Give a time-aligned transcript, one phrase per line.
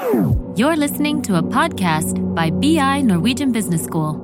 [0.00, 4.16] You're listening to a podcast by BI Norwegian Business School.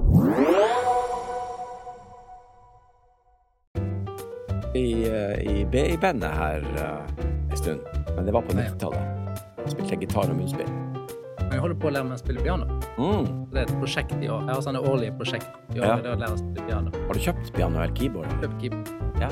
[4.74, 7.80] i, eh, i BI-bandet her uh, en stund,
[8.16, 9.40] men det var på 90-tallet.
[9.66, 10.68] Spilte gitar og munnspill.
[11.50, 12.68] Jeg holder på å lære meg å spille piano.
[12.96, 13.26] Mm.
[13.52, 14.44] Det er et prosjekt i år.
[14.44, 15.86] Jeg har sånne årlige prosjekt i år.
[15.86, 15.96] Ja.
[16.04, 16.92] Det er å lære å spille piano.
[17.08, 18.32] Har du kjøpt piano eller keyboard?
[18.44, 18.88] Kjøpt keyboard.
[19.20, 19.30] Ja.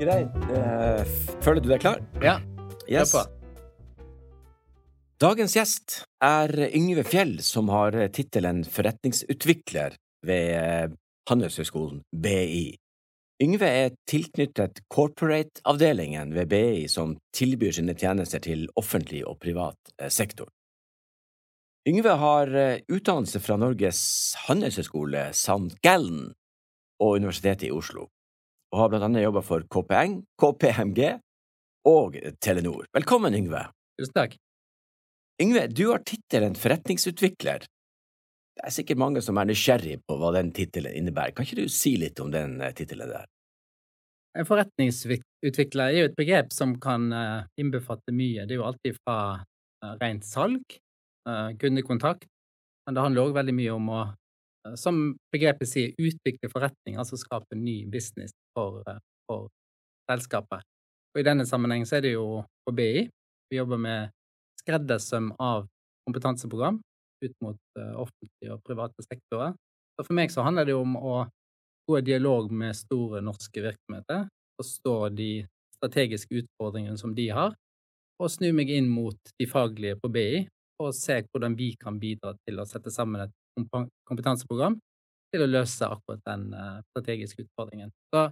[0.00, 0.36] Greit.
[0.52, 1.00] Uh,
[1.40, 2.04] føler du deg klar?
[2.24, 2.36] Ja,
[2.88, 3.12] Yes.
[3.12, 3.35] Hør på.
[5.16, 9.94] Dagens gjest er Yngve Fjell, som har tittelen forretningsutvikler
[10.28, 10.90] ved eh,
[11.30, 12.74] Handelshøyskolen BI.
[13.40, 20.12] Yngve er tilknyttet corporate-avdelingen ved BI som tilbyr sine tjenester til offentlig og privat eh,
[20.12, 20.52] sektor.
[21.88, 24.04] Yngve har eh, utdannelse fra Norges
[24.50, 25.80] handelshøyskole St.
[25.80, 26.34] Gallen
[27.00, 28.10] og Universitetet i Oslo,
[28.68, 31.06] og har blant annet jobba for KPN, KPMG
[31.88, 32.84] og Telenor.
[32.92, 33.70] Velkommen, Yngve.
[33.96, 34.36] Tusen takk.
[35.42, 37.66] Yngve, du har tittelen forretningsutvikler.
[38.56, 41.34] Det er sikkert mange som er nysgjerrig på hva den tittelen innebærer.
[41.36, 43.26] Kan ikke du si litt om den eh, tittelen der?
[44.36, 48.46] En forretningsutvikler er jo et begrep som kan eh, innbefatte mye.
[48.46, 50.78] Det er jo alltid fra eh, rent salg,
[51.58, 52.28] kundekontakt,
[52.86, 54.02] men det handler òg veldig mye om å,
[54.78, 55.00] som
[55.34, 58.86] begrepet sier, utvikle forretning, altså skape ny business for,
[59.26, 59.48] for
[60.06, 60.62] selskapet.
[61.10, 63.08] Og I denne sammenheng så er det jo på BI.
[63.50, 64.14] Vi jobber med
[64.66, 65.68] skreddersøm av
[66.06, 66.80] kompetanseprogram
[67.24, 69.54] ut mot eh, offentlige og private sektorer.
[69.96, 71.18] Så for meg så handler det om å
[71.86, 74.26] gå i dialog med store norske virksomheter,
[74.58, 75.30] forstå de
[75.76, 77.54] strategiske utfordringene som de har,
[78.20, 80.46] og snu meg inn mot de faglige på BI
[80.82, 83.32] og se hvordan vi kan bidra til å sette sammen et
[84.08, 84.76] kompetanseprogram
[85.32, 87.92] til å løse akkurat den eh, strategiske utfordringen.
[88.12, 88.28] Så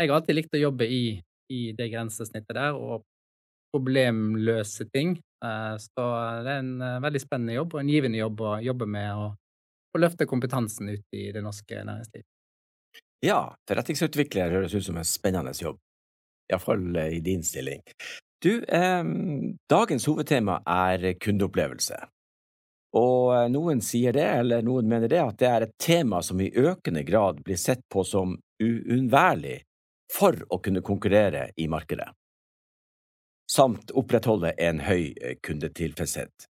[0.00, 1.04] jeg har alltid likt å jobbe i,
[1.52, 3.04] i det grensesnittet der og
[3.72, 5.16] problemløse ting.
[5.44, 6.08] Eh, Så
[6.44, 9.30] det er en eh, veldig spennende jobb og en givende jobb å jobbe med å,
[9.92, 12.28] å løfte kompetansen ut i det norske næringslivet.
[13.22, 15.78] Ja, forretningsutvikler høres ut som en spennende jobb.
[16.50, 17.82] Iallfall i din stilling.
[18.42, 19.04] Du, eh,
[19.70, 22.00] dagens hovedtema er kundeopplevelse.
[22.98, 26.40] Og eh, noen sier det, eller noen mener det, at det er et tema som
[26.42, 29.60] i økende grad blir sett på som uunnværlig
[30.12, 32.10] for å kunne konkurrere i markedet,
[33.52, 36.48] samt opprettholde en høy eh, kundetilfredshet.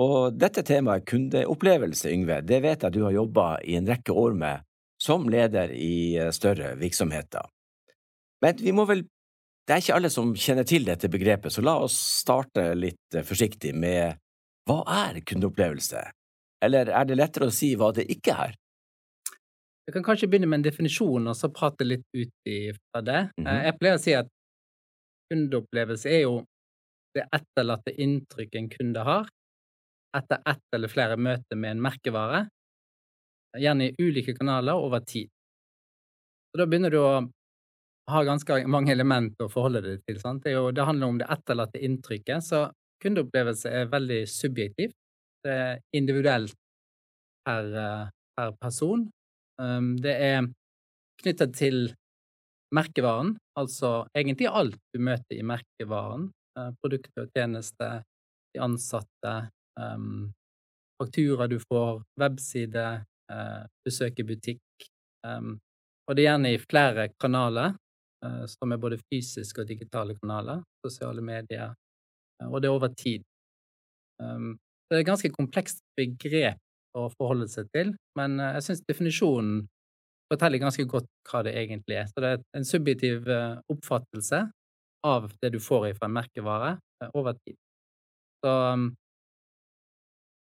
[0.00, 4.36] Og dette temaet, kundeopplevelse, Yngve, det vet jeg du har jobba i en rekke år
[4.36, 4.66] med
[5.00, 7.48] som leder i eh, større virksomheter.
[8.44, 9.06] Men vi må vel
[9.68, 11.94] Det er ikke alle som kjenner til dette begrepet, så la oss
[12.24, 14.16] starte litt eh, forsiktig med
[14.66, 16.00] hva er kundeopplevelse?
[16.64, 18.56] Eller er det lettere å si hva det ikke er?
[19.86, 23.20] Jeg kan kanskje begynne med en definisjon, og så prate litt ut ifra det.
[23.36, 23.62] Mm -hmm.
[23.64, 24.28] Jeg pleier å si at
[25.30, 26.40] kundeopplevelse er jo
[27.16, 29.28] det etterlatte inntrykket en kunde har
[30.16, 32.40] etter ett eller flere møter med en merkevare,
[33.58, 35.30] gjerne i ulike kanaler over tid.
[36.50, 37.12] Så da begynner du å
[38.10, 40.18] ha ganske mange elementer å forholde deg til.
[40.22, 40.42] Sant?
[40.44, 42.64] Det, jo, det handler om det etterlatte inntrykket, så
[43.02, 44.96] kundeopplevelse er veldig subjektivt.
[45.46, 46.56] Det er individuelt
[47.46, 49.06] per, eh, per person.
[49.60, 50.48] Um, Det er
[51.22, 51.94] knyttet til
[52.74, 56.30] merkevaren, altså egentlig alt du møter i merkevaren.
[56.58, 58.02] eh, Produkter og tjenester,
[58.54, 59.34] de ansatte,
[59.78, 60.32] um,
[61.00, 64.88] du får, webside, eh, besøk i butikk.
[65.24, 65.58] Um,
[66.08, 67.76] og det er gjerne i flere kanaler,
[68.24, 71.74] eh, som er både fysiske og digitale kanaler, sosiale medier,
[72.42, 73.22] og det er over tid.
[74.20, 74.58] Um,
[74.90, 76.58] det er et ganske komplekst begrep
[76.96, 79.68] å forholde seg til, men jeg syns definisjonen
[80.30, 82.08] forteller ganske godt hva det egentlig er.
[82.10, 84.44] Så det er en subjektiv eh, oppfattelse
[85.06, 87.58] av det du får fra en merkevare eh, over tid.
[88.44, 88.90] Så um,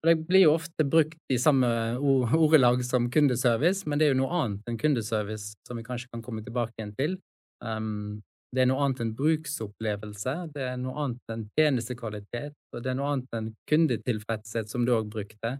[0.04, 1.68] det blir jo ofte brukt i samme
[2.00, 6.24] ordelag som kundeservice, men det er jo noe annet enn kundeservice, som vi kanskje kan
[6.24, 7.16] komme tilbake igjen til.
[7.64, 8.20] Um,
[8.54, 12.98] det er noe annet enn bruksopplevelse, det er noe annet enn tjenestekvalitet, og det er
[12.98, 15.56] noe annet enn kundetilfredshet, som du òg brukte.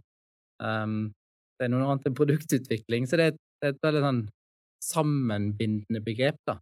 [0.62, 1.14] Um,
[1.58, 4.22] det er noe annet enn produktutvikling, så det er et, det er et veldig sånn
[4.84, 6.58] sammenbindende begrep, da,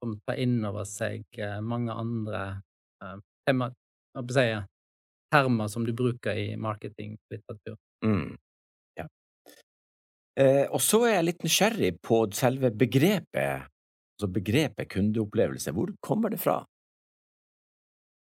[0.00, 2.40] som tar inn over seg eh, mange andre
[3.04, 3.68] eh, tema,
[4.32, 4.46] si,
[5.28, 7.76] termer som du bruker i marketinglitteratur.
[8.06, 8.32] Mm.
[8.96, 9.04] Ja.
[10.40, 13.68] Eh, og så er jeg litt nysgjerrig på selve begrepet,
[14.16, 15.76] altså begrepet kundeopplevelse.
[15.76, 16.62] Hvor kommer det fra?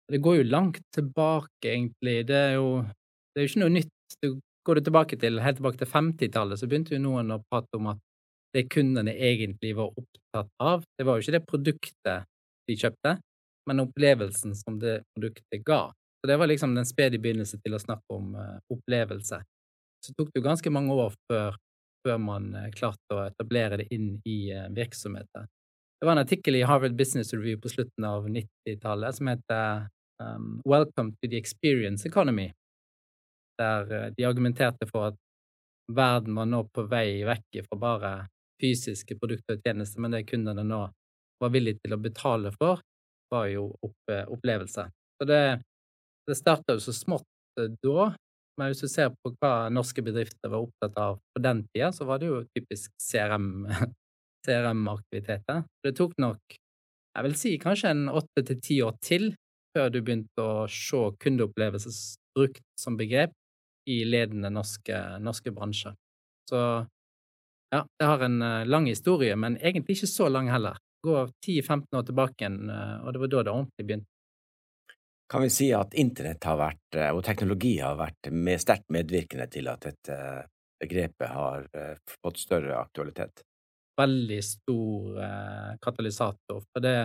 [0.06, 2.20] Det går jo langt tilbake, egentlig.
[2.31, 2.84] Det er jo,
[3.34, 4.19] det er jo ikke noe nytt.
[4.22, 7.78] Du går du tilbake til, helt tilbake til 50-tallet, så begynte jo noen å prate
[7.78, 8.00] om at
[8.55, 12.28] det kundene egentlig var opptatt av, det var jo ikke det produktet
[12.69, 13.16] de kjøpte,
[13.69, 15.88] men opplevelsen som det produktet ga.
[16.20, 19.43] Så det var liksom den spede begynnelse til å snakke om uh, opplevelse.
[20.05, 21.58] Så tok det jo ganske mange år før,
[22.06, 25.49] før man uh, klarte å etablere det inn i uh, virksomheter.
[26.00, 29.87] Det var en artikkel i Harvard Business Review på slutten av 90-tallet som heter
[30.22, 32.52] um, Welcome to the Experience Economy,
[33.61, 35.21] der de argumenterte for at
[35.93, 38.12] verden var nå på vei vekk fra bare
[38.62, 40.81] fysiske produkter og tjenester, men det kundene nå
[41.43, 42.83] var villige til å betale for,
[43.33, 44.91] var jo opp, opplevelser.
[45.19, 45.43] Så det,
[46.29, 47.27] det starta jo så smått
[47.61, 48.12] eh, da,
[48.59, 52.06] men hvis du ser på hva norske bedrifter var opptatt av på den tida, så
[52.09, 53.67] var det jo typisk CRM,
[54.47, 55.65] CRM-aktiviteter.
[55.83, 56.59] Det tok nok,
[57.15, 59.33] jeg vil si, kanskje en åtte til ti år til
[59.75, 61.91] før du begynte å se kundeopplevelse
[62.35, 63.35] brukt som begrep
[63.90, 65.94] i ledende norske, norske bransjer.
[66.50, 66.60] Så
[67.75, 70.76] ja, det har en uh, lang historie, men egentlig ikke så lang heller.
[71.02, 74.10] Gå 10-15 år tilbake igjen, uh, og det var da det ordentlig begynte.
[75.32, 79.48] Kan vi si at internett har vært, uh, og teknologi har vært med, sterkt medvirkende
[79.50, 80.19] til at dette
[80.84, 81.66] begrepet har
[82.20, 83.42] fått større aktualitet?
[83.96, 85.20] Veldig stor
[85.81, 86.96] katalysator, for det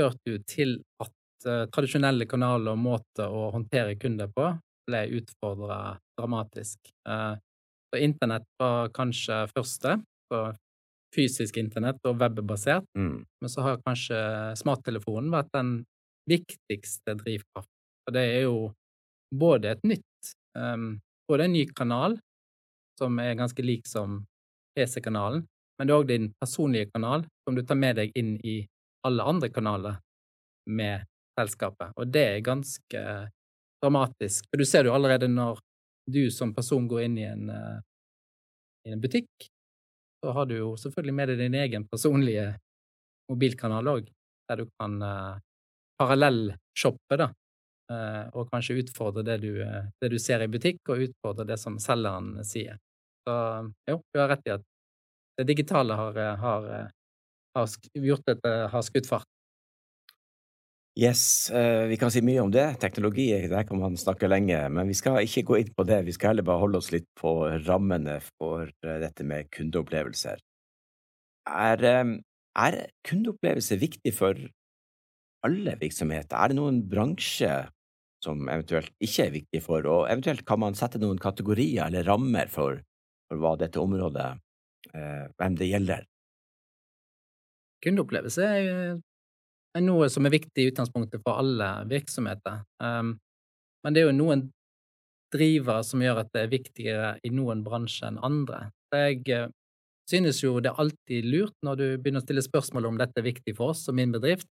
[0.00, 0.72] førte jo til
[1.04, 4.48] at tradisjonelle kanaler og måter å håndtere kunder på
[4.86, 6.78] ble utfordra dramatisk.
[7.06, 9.96] Så internett var kanskje første,
[10.30, 10.40] så
[11.16, 13.16] fysisk internett og webbasert, mm.
[13.40, 14.18] men så har kanskje
[14.60, 15.72] smarttelefonen vært den
[16.28, 17.72] viktigste drivkraften.
[18.06, 18.58] Og det er jo
[19.34, 20.96] både et nytt um,
[21.26, 22.12] Både en ny kanal,
[23.00, 24.20] som er ganske lik som
[24.78, 25.40] PC-kanalen,
[25.74, 28.60] men det er òg din personlige kanal, som du tar med deg inn i
[29.02, 29.96] alle andre kanaler
[30.70, 31.02] med
[31.34, 31.90] selskapet.
[31.98, 33.02] Og det er ganske
[33.82, 34.46] dramatisk.
[34.50, 35.60] For du ser det jo allerede når
[36.10, 37.78] du som person går inn i en, uh,
[38.86, 39.48] i en butikk,
[40.22, 42.46] så har du jo selvfølgelig med deg din egen personlige
[43.30, 44.08] mobilkanal òg,
[44.48, 45.38] der du kan uh,
[46.00, 47.28] parallellshoppe, da,
[47.92, 51.58] uh, og kanskje utfordre det du, uh, det du, ser i butikk, og utfordre det
[51.62, 52.78] som selgeren sier.
[53.26, 53.36] Så
[53.90, 54.66] jo, du har rett i at
[55.36, 56.68] det digitale har, har,
[57.58, 59.28] har gjort at det har skutt fart.
[60.96, 62.78] Yes, uh, vi kan si mye om det.
[62.80, 65.98] Teknologi, der kan man snakke lenge, men vi skal ikke gå inn på det.
[66.06, 67.32] Vi skal heller bare holde oss litt på
[67.66, 70.40] rammene for uh, dette med kundeopplevelser.
[71.52, 72.14] Er, um,
[72.56, 74.40] er kundeopplevelser viktig for
[75.44, 76.32] alle virksomheter?
[76.32, 77.58] Er det noen bransje
[78.24, 82.48] som eventuelt ikke er viktig for, og eventuelt kan man sette noen kategorier eller rammer
[82.48, 82.80] for,
[83.28, 84.30] for hva dette området,
[84.96, 86.08] hvem det gjelder?
[87.84, 88.96] Kundeopplevelse er
[89.84, 92.62] noe som er viktig i utgangspunktet for alle virksomheter.
[92.82, 93.16] Um,
[93.84, 94.46] men det er jo noen
[95.34, 98.68] drivere som gjør at det er viktigere i noen bransjer enn andre.
[98.94, 99.50] Jeg uh,
[100.10, 103.26] synes jo det er alltid lurt når du begynner å stille spørsmål om dette er
[103.26, 104.48] viktig for oss og min bedrift,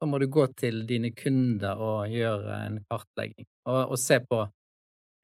[0.00, 4.46] så må du gå til dine kunder og gjøre en kartlegging, og, og se på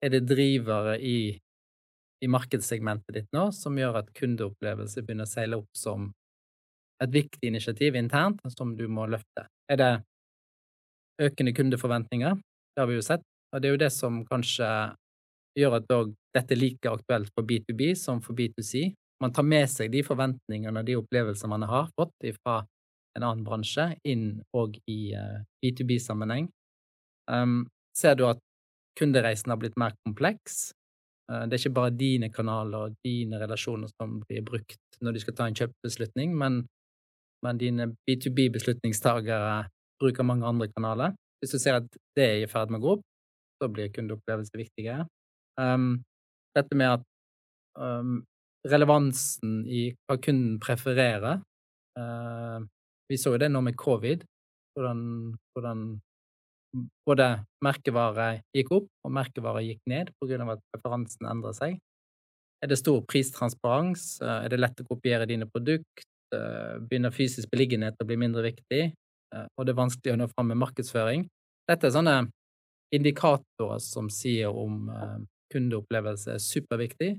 [0.05, 1.33] er det drivere i,
[2.21, 6.11] i markedssegmentet ditt nå som gjør at kundeopplevelse begynner å seile opp som
[7.03, 9.47] et viktig initiativ internt som du må løfte.
[9.71, 9.93] Er det
[11.23, 12.37] økende kundeforventninger?
[12.37, 14.69] Det har vi jo sett, og det er jo det som kanskje
[15.57, 15.91] gjør at
[16.37, 18.91] dette er like aktuelt for B2B som for B2C.
[19.25, 22.61] Man tar med seg de forventningene og de opplevelsene man har fått fra
[23.17, 26.51] en annen bransje, inn og i eh, B2B-sammenheng.
[27.33, 27.63] Um,
[27.97, 28.43] ser du at
[29.01, 30.75] kundereisen har blitt mer kompleks?
[31.33, 35.23] Uh, det er ikke bare dine kanaler og dine relasjoner som blir brukt når du
[35.25, 36.67] skal ta en kjøpbeslutning, men
[37.45, 39.67] men dine B2B-beslutningstagere
[40.01, 41.17] bruker mange andre kanaler.
[41.41, 43.05] Hvis du ser at det er i ferd med å gå opp,
[43.61, 45.07] så blir kundeopplevelse viktigere.
[45.61, 46.03] Um,
[46.57, 47.05] dette med at
[47.81, 48.19] um,
[48.69, 51.41] relevansen i hva kunden prefererer
[51.97, 52.59] uh,
[53.09, 54.25] Vi så jo det nå med covid,
[54.75, 55.01] hvordan,
[55.55, 55.85] hvordan
[57.07, 57.29] både
[57.65, 60.11] merkevare gikk opp og merkevare gikk ned
[60.43, 61.79] av at preferansen endrer seg.
[62.65, 64.17] Er det stor pristransparens?
[64.21, 66.09] Uh, er det lett å kopiere dine produkt?
[66.35, 70.27] Eh, begynner fysisk beliggenhet å bli mindre viktig, eh, og det er vanskelig å nå
[70.33, 71.23] fram med markedsføring.
[71.71, 72.17] Dette er sånne
[72.95, 75.21] indikatorer som sier om eh,
[75.55, 77.13] kundeopplevelse er superviktig,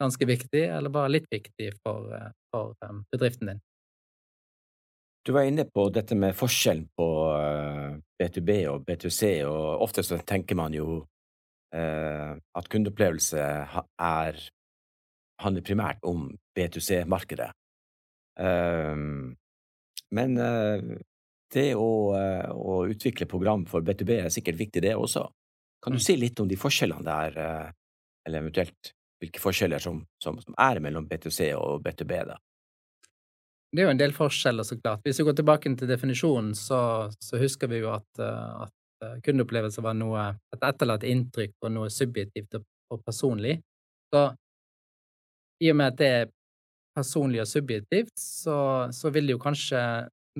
[0.00, 2.14] ganske viktig, eller bare litt viktig for,
[2.54, 2.72] for
[3.12, 3.60] bedriften din.
[5.26, 7.08] Du var inne på dette med forskjellen på
[8.16, 11.02] B2B og B2C, og ofte så tenker man jo
[11.74, 14.38] at kundeopplevelse er
[15.42, 17.50] handler primært om B2C-markedet.
[18.38, 19.36] Ehm,
[20.10, 20.98] men eh,
[21.54, 25.26] det å, eh, å, utvikle program for B2B er sikkert viktig, det også.
[25.82, 26.04] Kan du mm.
[26.04, 27.70] si litt om de forskjellene der, eh,
[28.28, 32.38] eller eventuelt hvilke forskjeller som, som, som er mellom B2C og B2B, da?
[33.68, 35.02] det er jo en del forskjeller, så klart.
[35.04, 36.78] Hvis vi går tilbake til definisjonen, så,
[37.20, 40.22] så husker vi jo at, at kundeopplevelse var noe
[40.56, 42.64] Et etterlatt inntrykk og noe subjektivt og,
[42.94, 43.58] og personlig.
[44.08, 44.22] Så
[45.60, 46.32] i og med at det er
[46.96, 49.80] personlig og subjektivt, så, så vil det jo kanskje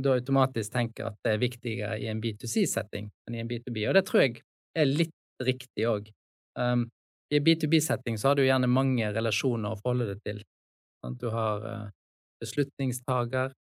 [0.02, 3.96] da automatisk tenke at det er viktigere i en B2C-setting enn i en B2B, og
[3.98, 4.42] det tror jeg
[4.78, 6.10] er litt riktig òg.
[6.58, 6.88] Um,
[7.32, 10.42] I en B2B-setting så har du gjerne mange relasjoner å forholde deg til.
[11.04, 11.20] Sant?
[11.20, 11.88] Du har uh,
[12.42, 13.54] beslutningstaker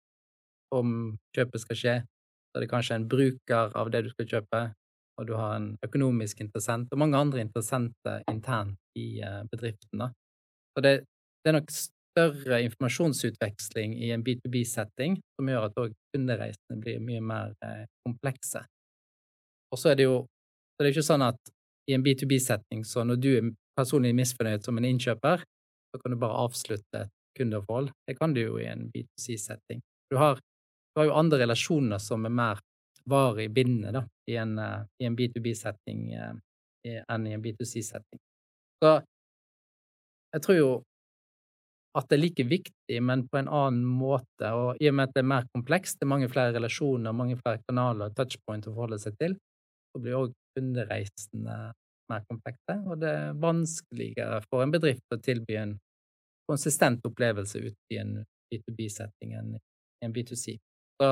[0.76, 4.62] om kjøpet skal skje, så er det kanskje en bruker av det du skal kjøpe,
[5.16, 10.04] og du har en økonomisk interessent og mange andre interessenter internt i uh, bedriften.
[10.04, 10.10] Da.
[10.76, 10.96] Så det,
[11.44, 11.72] det er nok
[12.16, 18.62] større informasjonsutveksling i en B2B-setting, som gjør at òg kundereisene blir mye mer eh, komplekse.
[19.72, 20.22] Og så er det jo
[20.76, 21.52] så det er ikke sånn at
[21.88, 23.46] i en B2B-setting, så når du er
[23.78, 27.88] personlig misfornøyd som en innkjøper, så kan du bare avslutte et kundeforhold.
[28.08, 29.80] Det kan du jo i en B2C-setting.
[30.10, 32.60] Du, du, har jo andre relasjoner som er mer
[33.08, 36.34] varig bindende da, i en, uh, en B2B-setting uh,
[36.84, 38.20] enn i en B2C-setting.
[38.84, 38.92] Så
[40.34, 40.70] jeg tror jo
[41.96, 44.50] at det er like viktig, men på en annen måte.
[44.52, 47.38] Og i og med at det er mer komplekst, det er mange flere relasjoner, mange
[47.40, 49.36] flere kanaler, touchpoint å forholde seg til,
[49.92, 51.56] så blir òg kundereisene
[52.10, 55.76] mer komplekse, og det er vanskeligere for en bedrift å tilby en
[56.46, 58.20] konsistent opplevelse ut i en
[58.52, 60.54] B2B-setting enn i en B2C.
[61.00, 61.08] Så,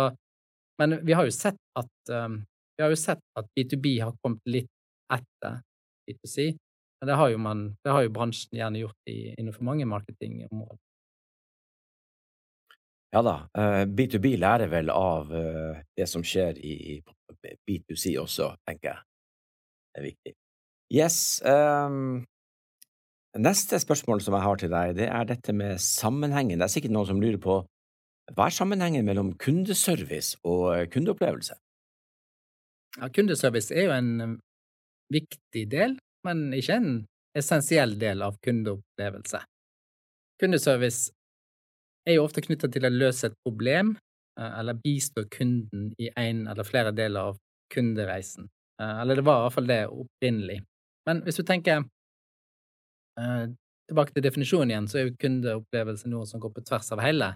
[0.80, 2.38] men vi har jo sett at um,
[2.76, 4.70] vi har jo sett at B2B har kommet litt
[5.12, 5.60] etter
[6.06, 6.52] B2C,
[7.04, 10.78] men det har jo, man, det har jo bransjen gjerne gjort i, innenfor mange marketingområder.
[13.12, 13.34] Ja da,
[13.92, 17.02] B2B eh, lærer vel av eh, det som skjer i
[17.68, 19.02] B2C også, tenker jeg.
[19.92, 20.32] Det er viktig.
[20.94, 21.18] Yes.
[21.44, 22.24] Um,
[23.36, 26.56] neste spørsmål som jeg har til deg, det er dette med sammenhengen.
[26.56, 27.60] Det er sikkert noen som lurer på
[28.32, 31.60] hva er sammenhengen mellom kundeservice og eh, kundeopplevelse?
[32.96, 34.40] Ja, kundeservice er jo en
[35.12, 36.90] viktig del men ikke en
[37.38, 39.40] essensiell del av kundeopplevelse.
[40.40, 41.12] Kundeservice
[42.08, 43.94] er jo ofte knyttet til å løse et problem
[44.40, 47.40] eh, eller bistå kunden i en eller flere deler av
[47.74, 48.48] kundereisen.
[48.82, 50.60] Eh, eller det var i hvert fall det opprinnelig.
[51.08, 51.84] Men hvis du tenker
[53.20, 53.46] eh,
[53.88, 57.34] tilbake til definisjonen igjen, så er jo kundeopplevelse noe som går på tvers av hele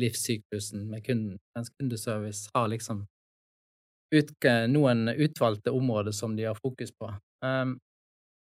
[0.00, 3.04] livssyklusen med kunden, mens kundeservice har liksom
[4.72, 7.12] noen utvalgte områder som de har fokus på.
[7.44, 7.76] Um,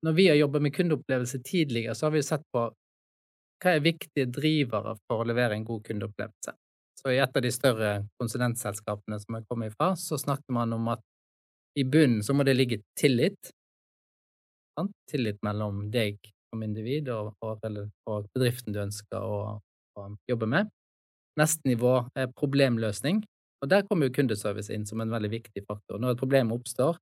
[0.05, 2.67] når vi har jobbet med kundeopplevelse tidligere, så har vi sett på
[3.63, 6.53] hva er viktige drivere for å levere en god kundeopplevelse.
[7.01, 10.89] Så i et av de større konsulentselskapene som jeg kommer ifra, så snakket man om
[10.93, 11.03] at
[11.77, 13.53] i bunnen så må det ligge tillit.
[14.77, 14.93] Sant?
[15.11, 16.19] Tillit mellom deg
[16.51, 17.65] som individ og, og,
[18.09, 19.57] og bedriften du ønsker å,
[19.97, 20.71] å, jobbe med.
[21.37, 23.21] Neste nivå er problemløsning,
[23.61, 26.01] og der kommer jo kundeservice inn som en veldig viktig faktor.
[26.01, 26.97] Når et problem oppstår,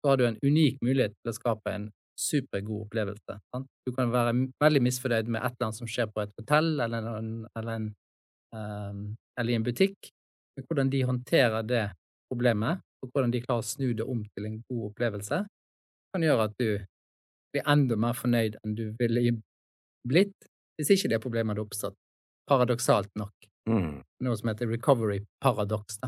[0.00, 1.88] så har du en unik mulighet til å skape en
[2.20, 3.38] supergod opplevelse.
[3.54, 3.68] Sant?
[3.86, 7.08] Du kan være veldig misfornøyd med et eller annet som skjer på et hotell eller,
[7.20, 7.88] en, eller, en,
[8.56, 9.02] um,
[9.40, 10.12] eller i en butikk,
[10.56, 11.84] men hvordan de håndterer det
[12.30, 15.42] problemet, og hvordan de klarer å snu det om til en god opplevelse,
[16.10, 16.68] kan gjøre at du
[17.54, 19.38] blir enda mer fornøyd enn du ville
[20.06, 20.50] blitt
[20.80, 21.96] hvis ikke det problemet hadde oppstått.
[22.48, 23.48] Paradoksalt nok.
[23.68, 24.00] Mm.
[24.24, 25.98] Noe som heter recovery paradox.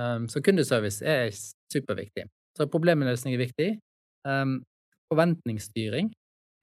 [0.00, 1.28] Um, så kundeservice er
[1.72, 2.24] superviktig.
[2.56, 3.68] Så problemløsning er viktig.
[4.24, 4.62] Um,
[5.10, 6.10] forventningsstyring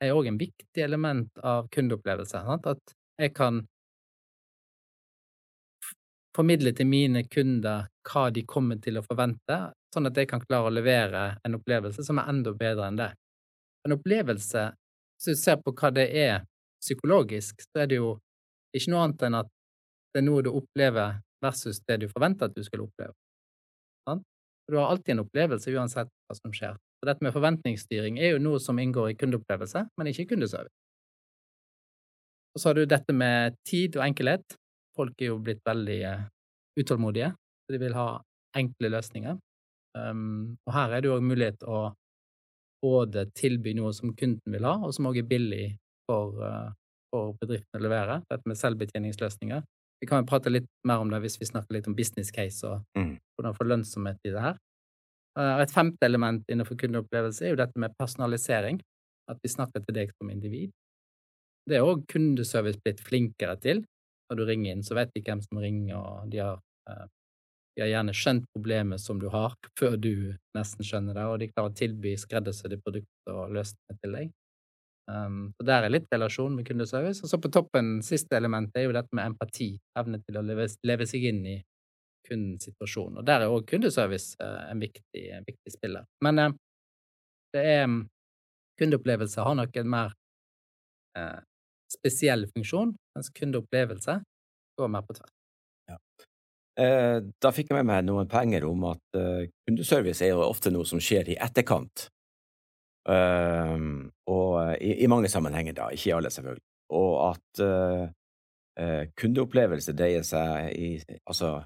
[0.04, 2.44] er òg en viktig element av kundeopplevelse.
[2.46, 2.68] Sant?
[2.70, 3.64] At jeg kan
[6.38, 9.58] formidle til mine kunder hva de kommer til å forvente,
[9.94, 13.10] sånn at jeg kan klare å levere en opplevelse som er enda bedre enn det.
[13.88, 14.68] En opplevelse,
[15.18, 16.46] hvis du ser på hva det er
[16.84, 18.18] psykologisk, så er det jo
[18.78, 19.50] ikke noe annet enn at
[20.14, 23.16] det er noe du opplever versus det du forventer at du skal oppleve.
[24.08, 24.26] Sant?
[24.70, 26.78] Du har alltid en opplevelse uansett hva som skjer.
[26.98, 30.74] Så dette med forventningsstyring er jo noe som inngår i kundeopplevelse, men ikke i kundeservice.
[32.56, 34.58] Og så har du dette med tid og enkelhet.
[34.98, 36.24] Folk er jo blitt veldig uh,
[36.80, 38.08] utålmodige, så de vil ha
[38.58, 39.38] enkle løsninger.
[39.98, 41.84] Um, og her er det jo òg mulighet å
[42.82, 45.68] både tilby noe som kunden vil ha, og som òg er billig
[46.10, 46.74] for, uh,
[47.14, 48.24] for bedriften å levere.
[48.26, 49.62] Dette med selvbetjeningsløsninger.
[50.02, 52.66] Vi kan jo prate litt mer om det hvis vi snakker litt om business case
[52.66, 53.14] og mm.
[53.38, 54.58] hvordan få lønnsomhet i det her.
[55.38, 58.80] Eh, et femte element innenfor kundeopplevelse er jo dette med personalisering.
[59.28, 60.72] At vi snakker til deg som individ.
[61.68, 63.84] Det er òg kundeservice blitt flinkere til.
[64.32, 67.06] Når du ringer inn, så vet de hvem som ringer, og de har, eh,
[67.76, 71.52] de har gjerne skjønt problemet som du har, før du nesten skjønner det, og de
[71.52, 74.36] klarer å tilby skreddersydde produkter og løsninger til deg.
[75.08, 77.24] Um, så der er litt relasjon med kundeservice.
[77.24, 79.70] Og så på toppen, siste element, er jo dette med empati.
[80.00, 81.58] Evne til å leve, leve seg inn i
[82.28, 83.18] kundens situasjon.
[83.20, 86.08] Og der er òg kundeservice uh, en, viktig, en, viktig, spiller.
[86.24, 86.54] Men uh,
[87.56, 88.06] det er um,
[88.78, 90.12] Kundeopplevelse har nok en mer
[91.18, 91.40] eh,
[91.90, 94.14] spesiell funksjon, mens kundeopplevelse
[94.78, 95.32] går mer på tvers.
[95.90, 95.98] Ja.
[97.42, 99.18] Da fikk jeg med meg noen penger om at
[99.66, 102.06] kundeservice er jo ofte noe som skjer i etterkant
[103.08, 103.80] Uh,
[104.28, 106.66] og i, i, mange sammenhenger, da, ikke i alle, selvfølgelig.
[107.00, 107.62] Og at
[109.18, 110.90] kundeopplevelse dreier seg i
[111.26, 111.64] Altså,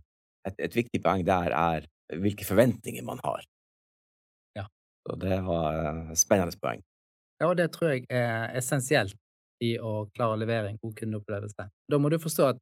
[0.47, 1.87] et, et, viktig poeng der er
[2.21, 3.43] hvilke forventninger man har.
[4.57, 4.65] Ja.
[5.07, 5.81] Så det var
[6.11, 6.83] et spennende poeng.
[7.41, 9.17] Ja, og det tror jeg er essensielt
[9.61, 11.67] i å klare å levere en god kundeopplevelse.
[11.89, 12.61] Da må du forstå at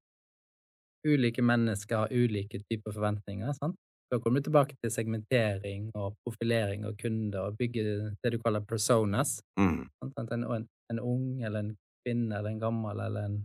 [1.07, 3.53] ulike mennesker har ulike typer forventninger.
[3.55, 3.77] sant?
[4.09, 7.83] Da kommer du tilbake til segmentering og profilering av kunder og bygge
[8.23, 9.37] det du kaller personas.
[9.59, 9.85] Mm.
[10.03, 13.37] En, en, en, ung eller en kvinne eller en gammel eller en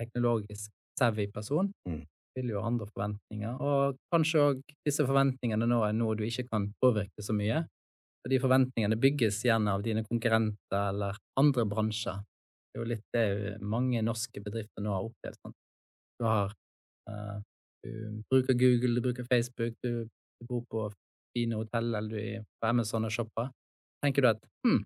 [0.00, 2.02] teknologisk savvy person mm.
[2.36, 3.60] Vil jo ha andre forventninger.
[3.60, 7.62] Og kanskje òg disse forventningene nå er noe du ikke kan påvirke så mye.
[8.22, 12.20] Og de forventningene bygges gjerne av dine konkurrenter eller andre bransjer.
[12.72, 15.40] Det er jo litt det mange norske bedrifter nå har opplevd.
[15.42, 15.56] Sånn.
[16.20, 16.54] Du har
[17.10, 17.40] uh,
[17.82, 20.86] du bruker Google, du bruker Facebook, du, du bor på
[21.34, 23.50] fine hotell eller du er på Amazon og shopper.
[24.04, 24.82] Tenker du at hm,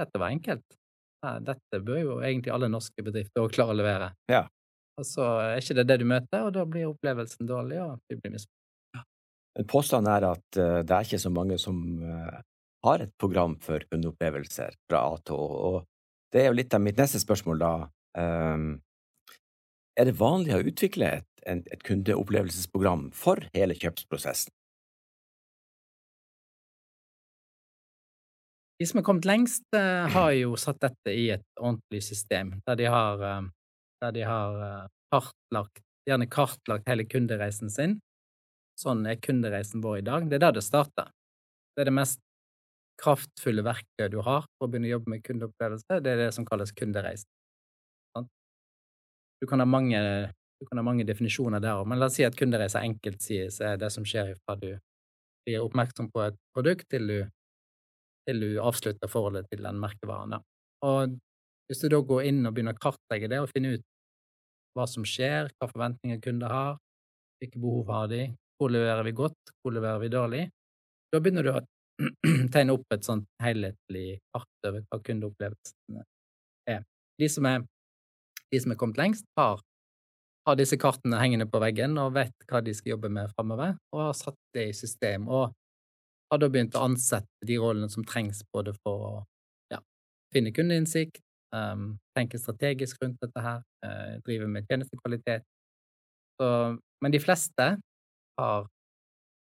[0.00, 0.78] dette var enkelt.
[1.46, 4.10] Dette bør jo egentlig alle norske bedrifter også klare å levere.
[4.32, 4.46] Ja.
[4.98, 8.18] Og så er ikke det det du møter, og da blir opplevelsen dårlig, og du
[8.18, 9.06] blir misfornøyd.
[9.70, 12.40] Påstanden er at uh, det er ikke så mange som uh,
[12.86, 15.80] har et program for kundeopplevelser fra A til Å, og
[16.30, 17.72] det er jo litt av mitt neste spørsmål, da.
[18.18, 18.70] Um,
[19.98, 24.54] er det vanlig å utvikle et, et kundeopplevelsesprogram for hele kjøpsprosessen?
[28.80, 32.78] De som har kommet lengst, eh, har jo satt dette i et ordentlig system, der
[32.80, 33.42] de har, eh,
[34.00, 37.98] der de har eh, kartlagt, gjerne kartlagt hele kundereisen sin.
[38.80, 40.28] Sånn er kundereisen vår i dag.
[40.30, 41.10] Det er der det starter.
[41.74, 42.20] Det er det mest
[43.00, 46.00] kraftfulle verktøyet du har for å begynne å jobbe med kundeopplevelse.
[46.04, 47.28] Det er det som kalles kundereisen.
[49.40, 50.00] Du kan ha mange,
[50.68, 53.78] kan ha mange definisjoner der òg, men la oss si at kundereise enkelt sies er
[53.80, 54.74] det som skjer fra du
[55.46, 57.18] blir oppmerksom på et produkt, til du,
[58.28, 60.36] til du avslutter forholdet til den merkevaren.
[60.84, 61.16] Og
[61.70, 63.84] hvis du da går inn og begynner å kartlegge det og finne ut
[64.74, 66.78] hva som skjer, hva forventninger kunder har,
[67.38, 68.24] hvilke behov har de,
[68.58, 70.42] hvor leverer vi godt, hvor leverer vi dårlig,
[71.10, 71.60] da begynner du å
[72.54, 76.04] tegne opp et sånt helhetlig kart over hva kundeopplevelsene
[76.74, 76.82] er.
[77.20, 77.62] De som er
[78.50, 79.60] de som er kommet lengst, har,
[80.48, 84.04] har, disse kartene hengende på veggen og vet hva de skal jobbe med framover, og
[84.08, 85.28] har satt det i system.
[85.30, 85.52] Og
[86.30, 89.12] har da begynt å ansette de rollene som trengs både for å
[89.70, 89.78] ja,
[90.34, 91.22] finne kundeinnsikt,
[91.56, 95.46] um, tenke strategisk rundt dette her, uh, drive med tjenestekvalitet.
[96.40, 96.50] Så,
[97.04, 97.68] men de fleste
[98.40, 98.68] har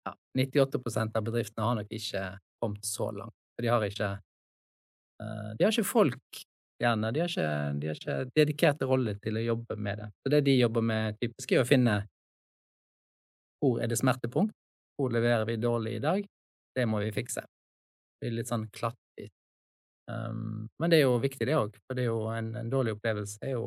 [0.05, 2.23] ja, 98% av bedriftene har nok ikke
[2.59, 3.35] kommet så langt.
[3.61, 4.11] De har ikke,
[5.23, 6.43] uh, de har ikke folk
[6.79, 7.11] gjerne.
[7.15, 10.09] De har ikke, de har ikke dedikerte roller til å jobbe med det.
[10.23, 12.01] Så det de jobber med typisk, er å finne
[13.59, 14.55] hvor er det smertepunkt,
[14.95, 16.27] hvor leverer vi dårlig i dag,
[16.75, 17.43] det må vi fikse.
[17.43, 19.33] Det blir litt sånn klattvis.
[20.09, 22.95] Um, men det er jo viktig, det òg, for det er jo en, en dårlig
[22.95, 23.65] opplevelse er jo,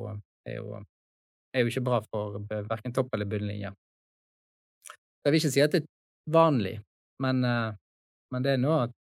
[0.49, 0.81] er, jo,
[1.55, 3.71] er jo, ikke bra for verken topp- eller bunnlinje.
[5.23, 6.75] Jeg vil ikke si at det er vanlig,
[7.23, 7.71] men, uh,
[8.35, 8.97] men det er at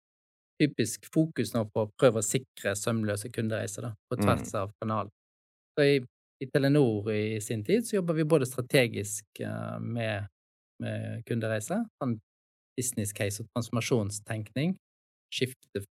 [0.60, 4.58] typisk fokus nå på å prøve å sikre sømløse kundereiser da, på tvers mm.
[4.60, 5.12] av kanalen.
[5.72, 5.94] Så i,
[6.44, 10.28] i, Telenor i sin tid så jobber vi både strategisk uh, med,
[10.82, 12.18] med kundereiser, sånn
[12.76, 14.76] business case og transformasjonstenkning,
[15.32, 15.84] skifte,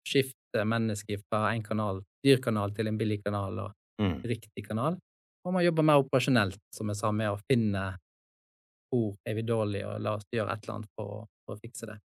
[0.49, 4.23] skifte mennesker fra en kanal, dyrkanal til en billig kanal og mm.
[4.25, 4.99] riktig kanal.
[5.45, 7.97] Og man jobber mer operasjonelt, som jeg sa, med å finne
[8.91, 11.87] hvor er vi dårlige, og la oss gjøre et eller annet for, for å fikse
[11.87, 11.99] det.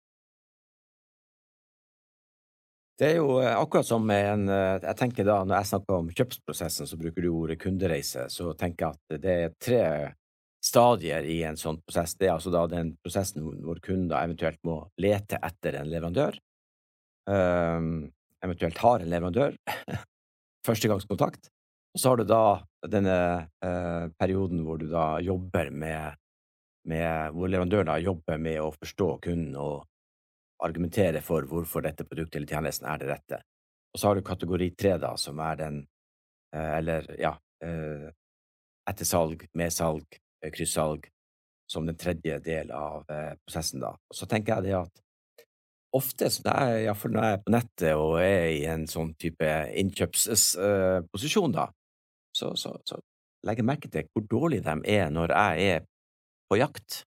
[2.99, 6.11] Det er jo eh, akkurat som en eh, Jeg tenker da, når jeg snakker om
[6.13, 9.85] kjøpsprosessen, så bruker du ordet kundereise, så tenker jeg at det er tre
[10.63, 12.15] stadier i en sånn prosess.
[12.19, 16.39] Det er altså da den prosessen hvor kunder eventuelt må lete etter en leverandør,
[17.27, 18.05] um,
[18.45, 19.57] eventuelt har en leverandør,
[20.67, 21.51] førstegangskontakt,
[21.93, 22.45] og så har du da
[22.89, 23.17] denne
[23.65, 26.19] eh, perioden hvor du da jobber med,
[26.89, 29.85] med hvor leverandøren da jobber med å forstå kunden og
[30.63, 33.41] argumentere for hvorfor dette produktet eller tjenesten er det rette.
[33.93, 35.81] Og så har du kategori tre, da, som er den
[36.55, 38.09] eh, Eller, ja eh,
[38.89, 41.07] Ettersalg, medsalg, eh, kryssalg,
[41.71, 43.05] som den tredje del av
[43.47, 43.93] prosessen, da.
[43.95, 45.02] Og så tenker jeg det at
[45.97, 49.49] ofte, iallfall når jeg er på nettet og er i en sånn type
[49.83, 51.69] innkjøpsposisjon, da,
[52.37, 52.99] så, så, så
[53.47, 55.89] legger jeg merke til hvor dårlig de er når jeg er
[56.51, 57.03] på jakt.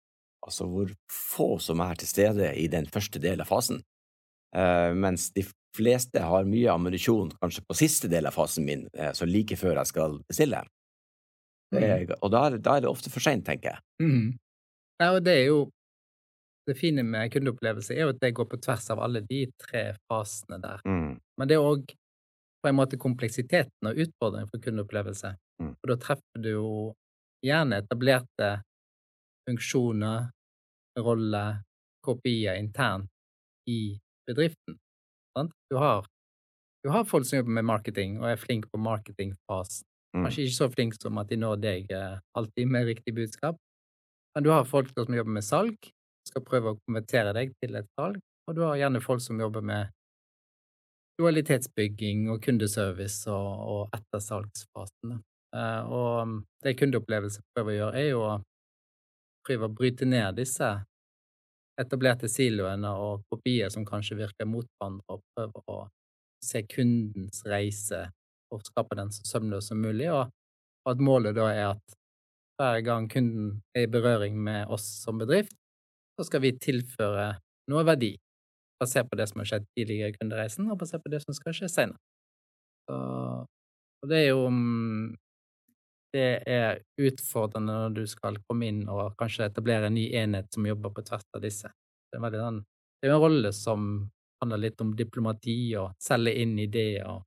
[0.41, 3.83] Altså hvor få som er til stede i den første delen av fasen,
[4.57, 5.45] uh, mens de
[5.77, 9.77] fleste har mye ammunisjon kanskje på siste del av fasen min, uh, så like før
[9.77, 10.63] jeg skal bestille.
[11.71, 12.09] Mm.
[12.19, 13.83] og da er, da er, det ofte for seint, tenker jeg.
[14.03, 14.33] Mm.
[14.99, 15.59] Ja, og det er jo
[16.67, 19.91] det fine med kundeopplevelse er jo at det går på tvers av alle de tre
[20.09, 20.83] fasene der.
[20.85, 21.17] Mm.
[21.37, 21.93] Men det er òg
[22.61, 25.33] på en måte kompleksiteten og utfordringen for kundeopplevelse.
[25.61, 25.73] Mm.
[25.73, 26.67] Og da treffer du jo
[27.45, 28.51] gjerne etablerte
[29.49, 30.29] funksjoner,
[30.99, 31.61] roller,
[32.05, 33.09] kopier internt
[33.69, 33.97] i
[34.29, 34.77] bedriften.
[35.37, 35.53] Sant?
[35.71, 36.05] Du har,
[36.83, 39.87] du har folk som jobber med marketing og er flink på marketingfasen.
[40.11, 40.25] Mm.
[40.25, 43.57] Kanskje ikke så flink som at de når deg eh, alltid med riktig budskap,
[44.35, 45.91] men du har folk som jobber med salg,
[46.31, 49.65] skal prøve å konvertere deg til et salg, og du har gjerne folk som jobber
[49.65, 49.91] med
[51.19, 55.19] dualitetsbygging og kundeservice og, og ettersalgsfasen.
[55.51, 58.37] Uh, og um, det kundeopplevelsen prøver å gjøre, er jo å
[59.45, 60.69] prøve å bryte ned disse
[61.81, 65.79] etablerte siloene og kopier som kanskje virker mot hverandre, og prøve å
[66.41, 68.07] se kundens reise
[68.51, 70.31] og skape den så sømløs som mulig, og
[70.89, 71.97] at målet da er at
[72.59, 75.55] hver gang kunden er i berøring med oss som bedrift,
[76.21, 77.31] så skal vi tilføre
[77.71, 78.11] noe verdi,
[78.81, 81.55] basert på det som har skjedd tidligere i kundereisen, og basert på det som skal
[81.57, 82.01] skje senere.
[82.91, 85.15] og det er jo mm,
[86.11, 90.65] Det er utfordrende når du skal komme inn og kanskje etablere en ny enhet som
[90.67, 91.69] jobber på tvers av disse.
[92.11, 92.57] Det er, sånn,
[92.99, 93.85] det er en rolle som
[94.43, 97.23] handler litt om diplomati og selge inn ideer og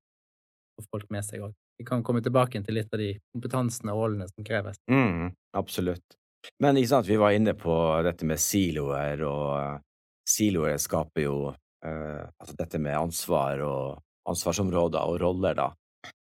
[0.77, 1.55] få folk med seg òg.
[1.81, 4.77] Vi kan komme tilbake til litt av de kompetansene og rollene som kreves.
[4.93, 6.19] Mm, absolutt.
[6.63, 9.81] Men ikke sant, vi var inne på dette med siloer, og
[10.29, 15.71] siloer skaper jo uh, altså dette med ansvar og ansvarsområder og roller, da.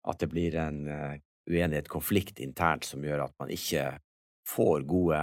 [0.07, 1.13] At det blir en uh,
[1.49, 3.97] uenighet, konflikt internt, som gjør at man ikke
[4.47, 5.21] får gode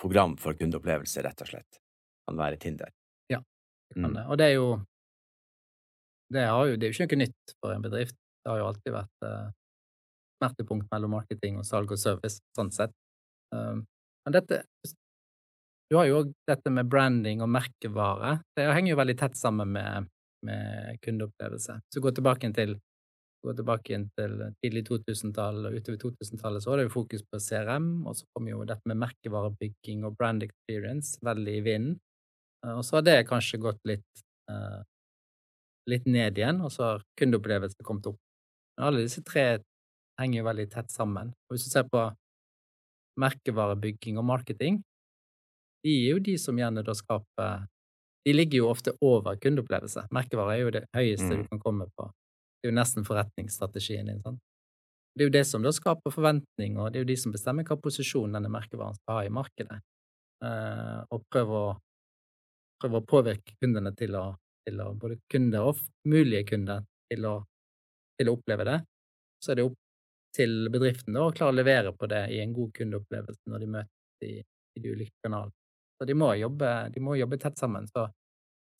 [0.00, 1.80] program for kundeopplevelse, rett og slett.
[2.28, 2.92] Kan være Tinder.
[3.32, 3.40] Ja,
[3.88, 4.16] det kan mm.
[4.18, 4.26] det.
[4.28, 4.68] Og det er jo
[6.32, 8.16] det, jo det, er jo ikke noe nytt for en bedrift.
[8.42, 9.50] Det har jo alltid vært uh,
[10.40, 12.94] smertepunkt mellom marketing og salg og service, sånn sett.
[13.54, 13.84] Um,
[14.24, 14.62] men dette
[15.90, 18.38] Du har jo òg dette med branding og merkevare.
[18.56, 20.06] Det henger jo veldig tett sammen med,
[20.46, 21.74] med kundeopplevelse.
[21.92, 22.78] Så gå tilbake til
[23.42, 27.88] gå tilbake til tidlig 2000-tall og utover 2000-tallet, så var det jo fokus på CRM,
[28.06, 31.98] og så kom jo dette med merkevarebygging og brand experience veldig i vinden.
[32.64, 34.82] Eh, og så har det kanskje gått litt, uh,
[35.90, 38.20] litt ned igjen, og så har kundeopplevelse kommet opp.
[38.76, 39.46] Men alle disse tre
[40.20, 41.34] henger jo veldig tett sammen.
[41.48, 42.06] Og hvis du ser på
[43.20, 44.80] merkevarebygging og marketing,
[45.82, 47.68] de er jo de som gjerne da skaper
[48.22, 50.04] De ligger jo ofte over kundeopplevelse.
[50.14, 51.40] Merkevare er jo det høyeste mm.
[51.40, 52.04] du kan komme på.
[52.62, 54.20] Det er jo nesten forretningsstrategien din.
[54.22, 54.38] sant?
[55.12, 57.66] Det er jo det som da skaper forventning, og det er jo de som bestemmer
[57.66, 59.80] hva posisjon denne merkevaren skal ha i markedet.
[60.42, 61.74] Uh, og prøver å,
[62.78, 64.24] prøver å, påvirke kundene til å,
[64.66, 67.34] til å, Både kunder og mulige kunder til å,
[68.18, 68.78] til å oppleve det.
[69.42, 69.81] Så er det opp
[70.36, 74.26] til bedriftene og klare å levere på det i en god kundeopplevelse når de møtes
[74.26, 75.54] i, i de ulike kanalene.
[75.98, 77.86] Så de må, jobbe, de må jobbe tett sammen.
[77.92, 78.08] Så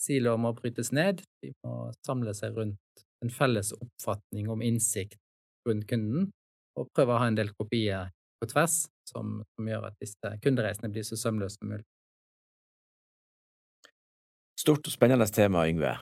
[0.03, 5.21] siloer må brytes ned, de må samle seg rundt en felles oppfatning om innsikt
[5.69, 6.33] rundt kunden,
[6.75, 8.11] og prøve å ha en del kopier
[8.43, 11.87] på tvers som, som gjør at disse kundereisene blir så sømløse som mulig.
[14.59, 15.95] Stort og spennende tema, Yngve.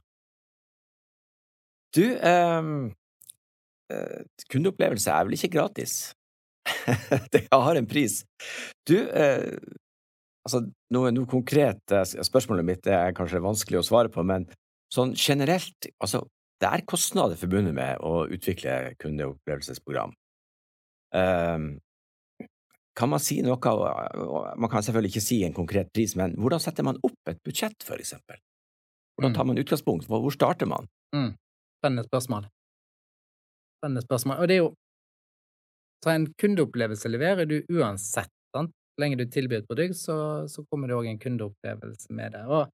[1.96, 2.62] Du, Eh,
[4.52, 5.98] kundeopplevelse er vel ikke gratis?
[7.34, 8.20] det har en pris.
[8.88, 9.56] Du, eh,
[10.46, 14.48] altså noe, noe, konkret eh, Spørsmålet mitt er kanskje vanskelig å svare på, men
[14.92, 16.24] sånn generelt, altså
[16.60, 20.12] det er kostnader forbundet med å utvikle kundeopplevelsesprogram.
[21.16, 21.70] Um,
[22.94, 23.56] kan man si noe
[24.60, 27.80] Man kan selvfølgelig ikke si en konkret pris, men hvordan setter man opp et budsjett,
[27.86, 28.36] for eksempel?
[29.16, 29.52] Hvordan tar mm.
[29.52, 30.08] man utgangspunkt?
[30.10, 30.90] Hvor starter man?
[31.16, 31.32] Mm.
[31.80, 32.50] Spennende spørsmål.
[33.80, 34.42] Spennende spørsmål.
[34.42, 34.74] Og det er jo
[36.00, 38.70] Så en kundeopplevelse leverer du uansett, sant?
[38.72, 42.40] Så lenge du tilbyr et produkt, så, så kommer det òg en kundeopplevelse med det.
[42.48, 42.70] Og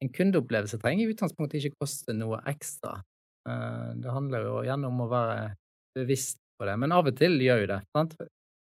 [0.00, 3.02] en kundeopplevelse trenger i utgangspunktet ikke koste noe ekstra.
[3.48, 5.50] Eh, det handler jo gjerne om å være
[5.96, 7.80] bevisst på det, men av og til gjør jo det.
[7.96, 8.16] Sant?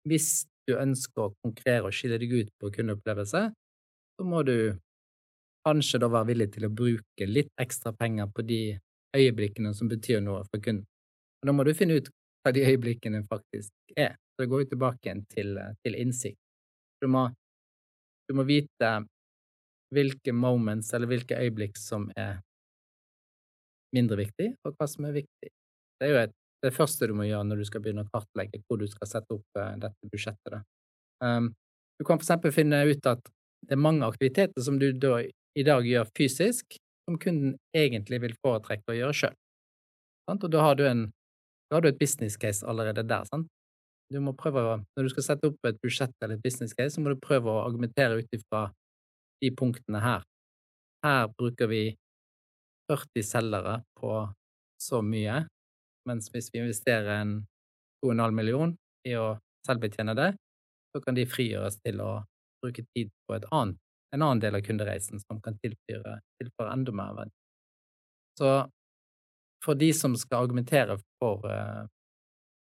[0.07, 0.29] Hvis
[0.67, 3.43] du ønsker å konkurrere og skille deg ut på kundeopplevelse,
[4.15, 4.55] så må du
[5.67, 8.61] kanskje da være villig til å bruke litt ekstra penger på de
[9.15, 10.87] øyeblikkene som betyr noe for kunden.
[11.43, 12.05] Og da må du finne ut
[12.43, 14.15] hva de øyeblikkene faktisk er.
[14.15, 16.39] Så det går jo tilbake igjen til, til innsikt.
[17.03, 17.25] Du må,
[18.31, 18.91] du må vite
[19.93, 22.39] hvilke moments eller hvilke øyeblikk som er
[23.93, 25.51] mindre viktig, og hva som er viktig.
[25.99, 28.63] Det er jo et, det første du må gjøre når du skal begynne å kartlegge
[28.63, 30.63] hvor du skal sette opp uh, dette budsjettet.
[31.19, 31.51] Um,
[31.99, 33.27] du kan for eksempel finne ut at
[33.67, 38.39] det er mange aktiviteter som du da i dag gjør fysisk, som kunden egentlig vil
[38.39, 39.37] foretrekke å gjøre sjøl.
[40.31, 41.03] Og da har, du en,
[41.73, 43.25] da har du et business case allerede der.
[43.25, 43.47] sant?
[44.13, 46.93] Du må prøve, å, Når du skal sette opp et budsjett eller et business case,
[46.93, 48.67] så må du prøve å argumentere ut ifra
[49.41, 50.21] de punktene her.
[51.01, 51.95] Her bruker vi
[52.91, 54.11] 40 selgere på
[54.77, 55.47] så mye,
[56.05, 57.33] mens hvis vi investerer en
[58.05, 58.75] 2,5 million
[59.09, 59.31] i å
[59.65, 60.29] selvbetjene det,
[60.93, 62.11] så kan de frigjøres til å
[62.61, 63.81] bruke tid på annet,
[64.13, 67.33] en annen del av kundereisen som kan tilføre, tilføre enda mer verdi.
[68.37, 68.53] Så
[69.63, 71.85] for de som skal argumentere for uh,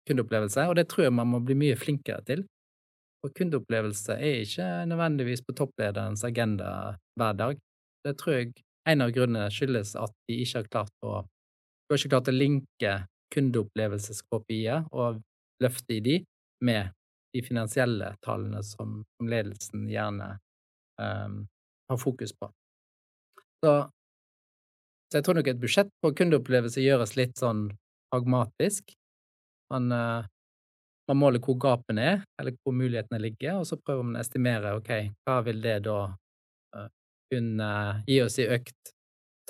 [0.09, 2.43] kundeopplevelse, og det tror jeg man må bli mye flinkere til,
[3.19, 7.59] for kundeopplevelse er ikke nødvendigvis på topplederens agenda hver dag.
[8.05, 8.53] Det tror jeg
[8.88, 11.19] en av grunnene skyldes at de ikke har klart å
[11.89, 12.89] de har ikke klart å linke
[13.33, 15.23] kundeopplevelses-KPI-er og
[15.63, 16.17] løfte i de
[16.62, 16.91] med
[17.33, 20.27] de finansielle tallene som ledelsen gjerne
[21.01, 21.39] um,
[21.89, 22.51] har fokus på.
[23.65, 23.73] Så,
[25.10, 27.63] så, jeg tror nok et budsjett på kundeopplevelse gjøres litt sånn
[28.13, 28.93] pragmatisk.
[29.74, 30.22] Man, uh,
[31.10, 34.76] man måler hvor gapene er, eller hvor mulighetene ligger, og så prøver man å estimere
[34.78, 34.91] ok,
[35.26, 36.88] hva vil det da uh,
[37.34, 37.69] kunne
[38.06, 38.93] gi oss i økt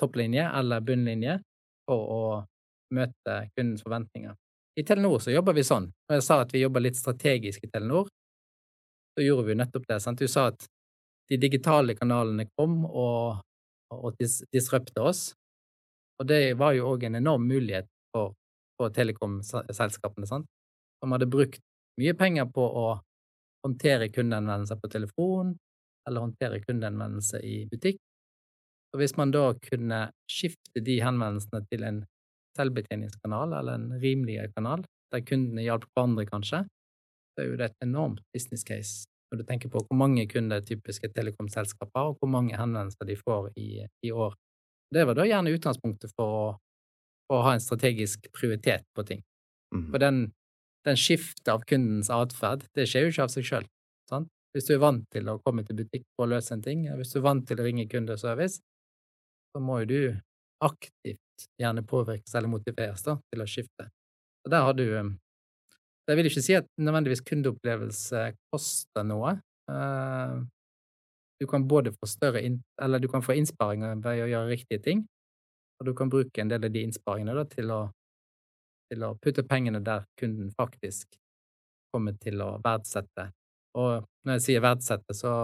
[0.00, 1.36] topplinje eller bunnlinje
[1.88, 2.22] for å
[2.96, 4.32] møte kundens forventninger.
[4.80, 5.90] I Telenor så jobber vi sånn.
[6.08, 8.08] Når jeg sa at vi jobber litt strategisk i Telenor,
[9.12, 9.98] så gjorde vi nettopp det.
[10.00, 10.22] Sant?
[10.22, 10.64] Du sa at
[11.30, 13.42] de digitale kanalene kom og,
[13.92, 15.22] og dis disrupte oss,
[16.20, 18.34] og det var jo òg en enorm mulighet for,
[18.78, 20.28] for telekomselskapene.
[20.28, 20.48] sant?
[21.00, 21.62] som hadde brukt
[22.00, 22.86] mye penger på å
[23.64, 25.54] håndtere kundeanvendelser på telefon
[26.08, 28.00] eller håndtere kundeanvendelser i butikk.
[28.92, 32.02] Og hvis man da kunne skifte de henvendelsene til en
[32.58, 36.64] selvbetjeningskanal eller en rimeligere kanal, der kundene hjalp hverandre, kanskje,
[37.32, 40.62] så er jo det et enormt business case når du tenker på hvor mange kunder
[40.66, 44.34] typiske telekomselskap har, og hvor mange henvendelser de får i, i år.
[44.90, 46.44] Det var da gjerne utgangspunktet for å,
[47.30, 49.22] for å ha en strategisk prioritet på ting.
[49.74, 49.88] Mm.
[49.92, 50.22] For den
[50.84, 53.66] den skiftet av kundens atferd, det skjer jo ikke av seg sjøl.
[54.50, 57.12] Hvis du er vant til å komme til butikk for å løse en ting, hvis
[57.12, 58.58] du er vant til å ringe kundeservice,
[59.52, 60.00] så må jo du
[60.66, 63.86] aktivt gjerne påvirkes eller motiveres da, til å skifte.
[64.44, 65.12] Og der har du um,
[66.08, 69.36] Jeg vil ikke si at nødvendigvis kundeopplevelse koster noe.
[71.40, 75.06] Du kan både få større eller du kan få innsparinger ved å gjøre riktige ting,
[75.80, 77.80] og du kan bruke en del av de innsparingene da, til å
[78.90, 81.14] til å putte pengene der kunden faktisk
[81.94, 83.30] kommer til å verdsette.
[83.78, 85.34] Og når jeg sier verdsette, så,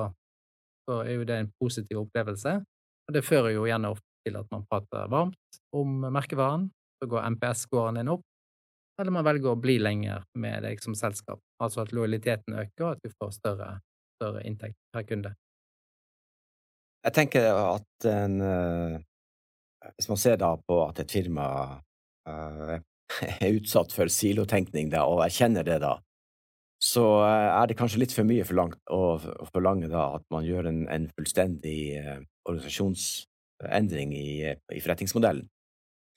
[0.87, 2.57] så er jo det en positiv opplevelse,
[3.07, 7.29] og det fører jo gjerne ofte til at man prater varmt om merkevaren, så går
[7.37, 8.25] MPS-scoren din opp,
[8.99, 12.93] eller man velger å bli lenger med deg som selskap, altså at lojaliteten øker, og
[12.97, 13.73] at du får større,
[14.19, 15.37] større inntekt per kunde.
[17.07, 18.99] Jeg tenker at en eh,
[19.95, 21.47] Hvis man ser da på at et firma
[22.27, 22.75] uh,
[23.39, 25.93] er utsatt for silotenkning da, og erkjenner det da,
[26.83, 29.15] så eh, er det kanskje litt for mye forlangt å
[29.53, 32.19] forlange da at man gjør en, en fullstendig eh,
[32.51, 35.47] organisasjonsendring i, i, forretningsmodellen.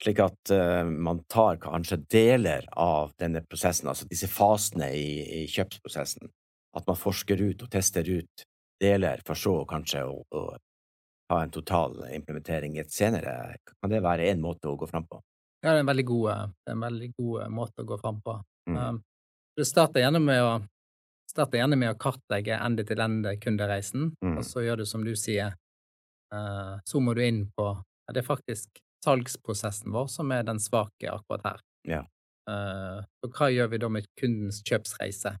[0.02, 0.52] Slik at
[0.90, 6.26] man tar kanskje deler av denne prosessen, altså disse fasene i, i, kjøpsprosessen.
[6.74, 8.44] At man forsker ut og tester ut
[8.82, 10.44] deler, for så kanskje å, å
[11.30, 13.56] ha en total implementering i et senere.
[13.80, 15.20] Kan det være én måte å gå fram på?
[15.60, 18.36] Ja, det er en veldig god, en veldig god eh, måte å gå fram på.
[18.70, 18.76] Mm.
[18.76, 19.00] Um,
[19.58, 20.52] det starter gjerne med å,
[21.28, 24.38] starter gjerne med å kartlegge ende-til-ende-kundereisen, mm.
[24.40, 25.54] og så gjør du som du sier.
[26.32, 30.60] Uh, så må du inn på ja, Det er faktisk salgsprosessen vår som er den
[30.62, 31.64] svake akkurat her.
[31.88, 32.04] Ja.
[32.50, 35.34] Uh, og hva gjør vi da med kundens kjøpsreise?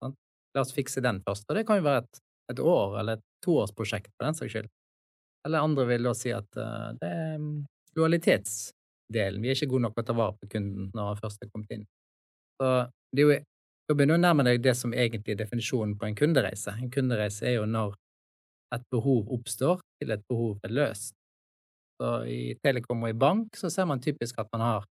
[0.00, 0.16] Sånn?
[0.56, 1.46] La oss fikse den først.
[1.50, 2.22] Og det kan jo være et,
[2.54, 4.72] et år eller et toårsprosjekt, for den saks skyld.
[5.46, 7.42] Eller andre vil da si at uh, det er
[7.98, 9.42] lojalitetsdelen.
[9.42, 11.50] Vi er ikke gode nok til å ta vare på kunden når han først er
[11.50, 11.84] kommet inn.
[12.60, 12.70] Så
[13.14, 13.42] det er jo,
[13.84, 16.72] Da begynner du å nærme deg det som egentlig er definisjonen på en kundereise.
[16.80, 17.98] En kundereise er jo når
[18.72, 21.12] et behov oppstår til et behov er løst.
[22.00, 24.86] Så I Telekom og i bank så ser man typisk at man har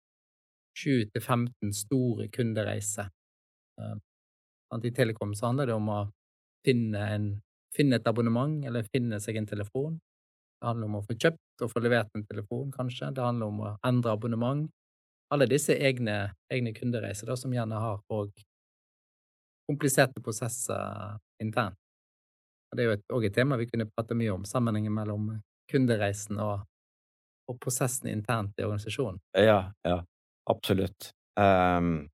[0.78, 3.08] 7-15 store kundereiser.
[3.80, 3.96] Uh,
[4.76, 6.00] I Telekom så handler det om å
[6.66, 7.26] finne, en,
[7.74, 9.98] finne et abonnement eller finne seg en telefon.
[10.62, 13.08] Det handler om å få kjøpt og få levert en telefon, kanskje.
[13.10, 14.68] Det handler om å endre abonnement.
[15.34, 18.30] Alle disse egne, egne kundereiser da, som gjerne har òg
[19.66, 21.80] kompliserte prosesser internt.
[22.70, 25.32] Og det er jo òg et, tema vi kunne prate mye om, sammenhengen mellom
[25.72, 26.62] kundereisen og,
[27.50, 29.18] og prosessen internt i organisasjonen.
[29.34, 29.98] Ja, ja,
[30.46, 31.10] absolutt.
[31.34, 32.06] Um,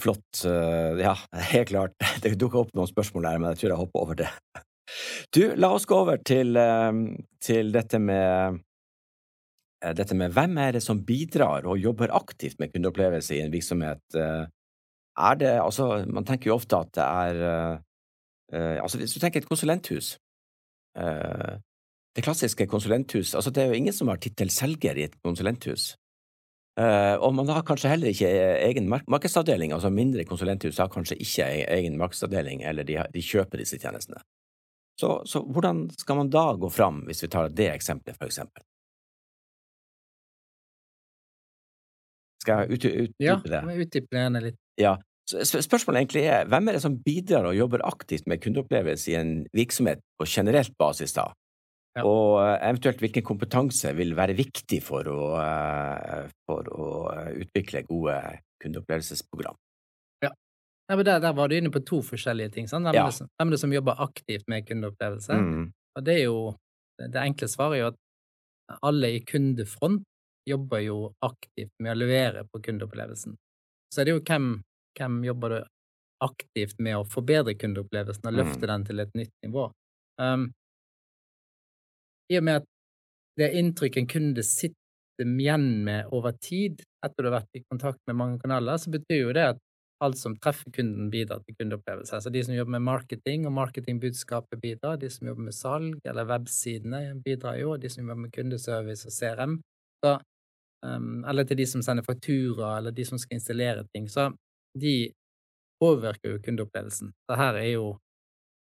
[0.00, 0.40] flott.
[0.40, 1.18] Uh, ja,
[1.52, 2.00] helt klart.
[2.24, 4.32] Det dukka opp noen spørsmål der, men jeg tror jeg hopper over det.
[5.34, 7.04] Du, la oss gå over til, um,
[7.42, 8.58] til dette med
[9.82, 13.54] uh, dette med hvem er det som bidrar og jobber aktivt med kundeopplevelse i en
[13.54, 14.02] virksomhet.
[14.14, 14.44] Uh,
[15.18, 17.80] er det Altså, man tenker jo ofte at det er
[18.52, 20.18] Uh, altså Hvis du tenker et konsulenthus
[22.12, 25.96] Det klassiske konsulenthus altså Det er jo ingen som har tittel selger i et konsulenthus.
[27.24, 28.28] Og man har kanskje heller ikke
[28.68, 29.72] egen markedsavdeling.
[29.72, 34.20] altså Mindre konsulenthus har kanskje ikke e-, egen markedsavdeling, eller de kjøper disse tjenestene.
[35.00, 38.64] Så, så, hvordan skal man da gå fram, hvis vi tar det eksempelet, for eksempel?
[42.42, 43.62] Skal jeg utdype ut, ja, det?
[43.62, 44.60] Ja, utdype gjerne litt.
[44.80, 44.96] Ja,
[45.32, 49.30] Spørsmålet egentlig er hvem er det som bidrar og jobber aktivt med kundeopplevelse i en
[49.54, 51.28] virksomhet på generelt basis, da?
[51.96, 52.04] Ja.
[52.08, 57.84] Og eh, eventuelt hvilken kompetanse vil være viktig for å, eh, for å eh, utvikle
[57.88, 58.16] gode
[58.64, 59.58] kundeopplevelsesprogram?
[60.92, 62.66] Ja, der, der, var du inne på to forskjellige ting.
[62.68, 62.84] Sant?
[62.84, 63.06] Hvem, ja.
[63.16, 65.38] som, det som jobber aktivt med kundeopplevelse?
[65.40, 65.70] Mm.
[65.96, 66.40] Og det er jo
[67.00, 70.04] Det enkle svaret er jo at alle i kundefront
[70.46, 73.34] jobber jo aktivt med å levere på kundeopplevelsen.
[73.90, 74.52] Så er det jo hvem
[74.98, 75.60] hvem jobber du
[76.22, 78.68] aktivt med å forbedre kundeopplevelsen og løfte mm.
[78.70, 79.66] den til et nytt nivå?
[80.20, 80.46] Um,
[82.30, 82.68] I og med at
[83.40, 84.78] det inntrykket en kunde sitter
[85.22, 89.22] igjen med over tid, etter du har vært i kontakt med mange kanaler, så betyr
[89.24, 89.62] jo det at
[90.02, 92.16] alt som treffer kunden, bidrar til kundeopplevelse.
[92.16, 96.28] Altså de som jobber med marketing og marketingbudskapet bidrar, de som jobber med salg eller
[96.28, 99.56] websidene bidrar jo, de som jobber med kundeservice og CRM.
[100.04, 100.16] Så,
[100.86, 104.08] um, eller til de som sender faktura, eller de som skal installere ting.
[104.10, 104.30] Så
[104.78, 105.12] de
[105.82, 107.12] påvirker jo kundeopplevelsen.
[107.26, 107.86] Så her er jo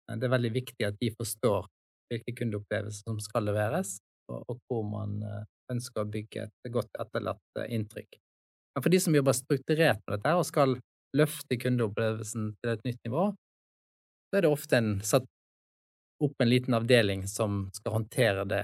[0.10, 1.68] eh, det er veldig viktig at de forstår
[2.12, 3.98] hvilke kundeopplevelser som skal leveres,
[4.32, 5.44] og, og hvor man eh,
[5.74, 8.20] ønsker å bygge et godt etterlatt eh, inntrykk.
[8.76, 10.76] For de som jobber strukturert med dette og skal
[11.16, 13.30] løfte kundeopplevelsen til et nytt nivå,
[14.30, 15.28] så er det ofte en, satt
[16.24, 18.64] opp en liten avdeling som skal håndtere det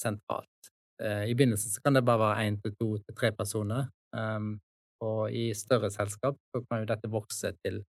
[0.00, 0.70] sentralt.
[0.98, 3.86] I begynnelsen kan det bare være én til to til tre personer.
[4.10, 4.56] Um,
[5.04, 7.82] og i større selskap så kan jo dette vokse til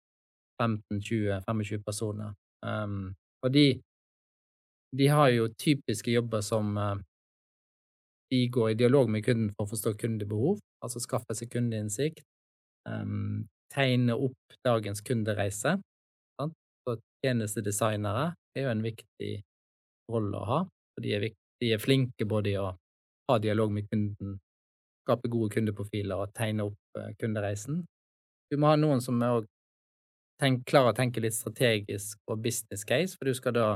[0.63, 2.33] 15-20-25 personer.
[2.63, 3.67] Um, og de,
[4.99, 6.97] de har jo typiske jobber som uh,
[8.33, 12.25] de går i dialog med kunden for å forstå kundebehov, altså skaffe seg kundeinnsikt,
[12.89, 15.77] um, tegne opp dagens kundereise.
[16.41, 16.57] Sant?
[16.87, 19.33] Så tjenestedesignere er jo en viktig
[20.13, 20.59] rolle å ha,
[20.95, 21.29] for de er,
[21.63, 22.71] de er flinke både i å
[23.27, 24.37] ha dialog med kunden
[25.07, 27.85] skape gode kundeprofiler og tegne opp eh, kundereisen.
[28.51, 29.47] Du må ha noen som òg
[30.69, 33.69] klarer å tenke litt strategisk og business case, for du skal da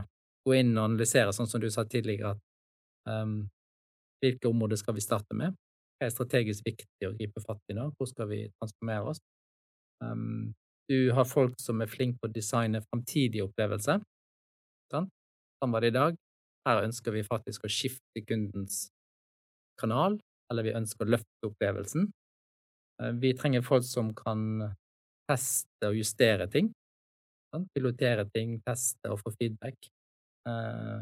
[0.46, 3.48] gå inn og analysere, sånn som du sa tidligere, at um,
[4.20, 5.56] hvilke områder skal vi starte med?
[5.96, 7.88] Hva er strategisk viktig å gripe fatt i nå?
[7.96, 9.22] Hvor skal vi transformere oss?
[10.04, 10.54] Um,
[10.90, 14.00] du har folk som er flinke på å designe framtidige opplevelser.
[14.90, 15.06] Sånn?
[15.60, 16.16] sånn var det i dag.
[16.66, 18.88] Her ønsker vi faktisk å skifte kundens
[19.80, 20.18] kanal
[20.50, 22.08] eller vi ønsker å løfte opplevelsen.
[23.02, 24.42] Eh, vi trenger folk som kan
[25.30, 26.72] teste og justere ting.
[27.74, 29.78] Pilotere ting, teste og få feedback.
[30.48, 30.98] Eh,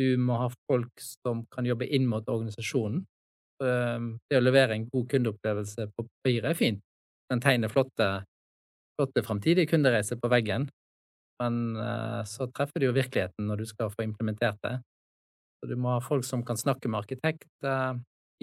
[0.00, 3.04] du må ha folk som kan jobbe inn mot organisasjonen.
[3.60, 6.78] Det å levere en god kundeopplevelse på papiret er fint,
[7.30, 8.08] men tegner flotte,
[8.98, 10.68] flotte framtidige kundereiser på veggen.
[11.40, 11.78] Men
[12.28, 14.74] så treffer det jo virkeligheten når du skal få implementert det.
[15.62, 17.48] Så du må ha folk som kan snakke med arkitekt,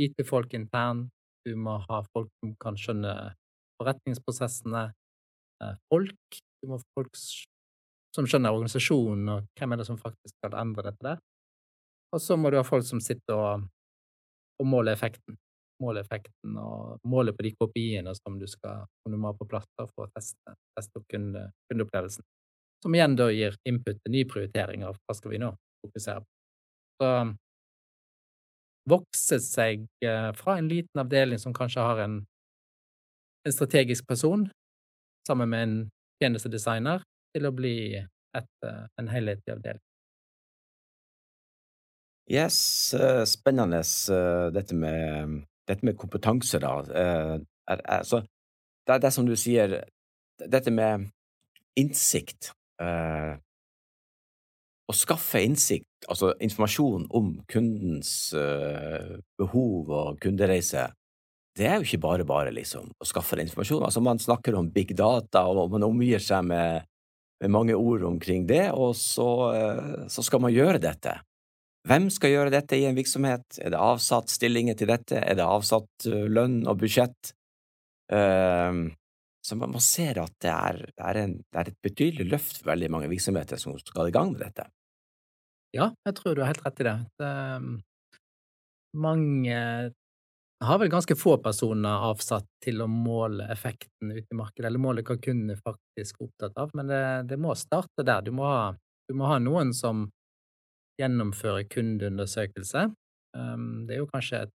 [0.02, 1.12] IT-folk internt,
[1.48, 3.14] du må ha folk som kan skjønne
[3.80, 4.84] forretningsprosessene,
[5.64, 7.16] eh, folk, du må ha folk
[8.16, 11.22] som skjønner organisasjonen, og hvem er det som faktisk skal endre dette der.
[12.16, 13.68] Og så må du ha folk som sitter og,
[14.60, 15.38] og måler effekten.
[15.84, 19.46] Måle effekten og måle på de kopiene som du, skal, som du må ha på
[19.50, 22.26] plass for å teste, teste opp kunde, kundeopplevelsen.
[22.82, 25.52] Som igjen da gir input til nye prioriteringer av hva skal vi nå
[25.86, 26.32] fokusere på.
[26.98, 27.12] Så
[28.88, 32.22] vokse seg eh, fra en liten avdeling som kanskje har en,
[33.46, 34.48] en strategisk person,
[35.28, 35.76] sammen med en
[36.22, 37.04] tjenestedesigner,
[37.36, 39.84] til å bli et, eh, en helhetlig avdeling.
[42.28, 43.84] Yes, eh, spennende
[44.52, 46.74] dette med, dette med kompetanse, da.
[46.88, 48.22] Er, er, så
[48.88, 49.82] det er det som du sier,
[50.40, 51.10] dette med
[51.78, 52.54] innsikt
[54.88, 60.86] å skaffe innsikt, altså informasjon om kundens eh, behov og kundereise,
[61.58, 63.88] det er jo ikke bare bare, liksom, å skaffe den informasjonen.
[63.90, 66.88] Altså, man snakker om big data, og man omgir seg med
[67.38, 71.20] med mange ord omkring det, og så, eh, så skal man gjøre dette.
[71.88, 73.60] Hvem skal gjøre dette i en virksomhet?
[73.64, 75.22] Er det avsatt stillinger til dette?
[75.22, 77.34] Er det avsatt lønn og budsjett?
[78.12, 78.90] Uh,
[79.44, 82.90] så man, ser at det er, er en, det er, et betydelig løft for veldig
[82.92, 84.68] mange virksomheter som skal i gang med dette.
[85.76, 86.98] Ja, jeg tror du har helt rett i det.
[87.22, 87.32] det
[88.98, 89.56] mange
[90.60, 95.04] har vel ganske få personer avsatt til å måle effekten ute i markedet, eller måle
[95.06, 98.26] hva kundene faktisk er opptatt av, men det, det må starte der.
[98.26, 98.72] Du må, ha,
[99.08, 100.08] du må, ha, noen som
[101.00, 102.88] gjennomfører kundeundersøkelse.
[103.38, 104.54] Um, det er jo kanskje et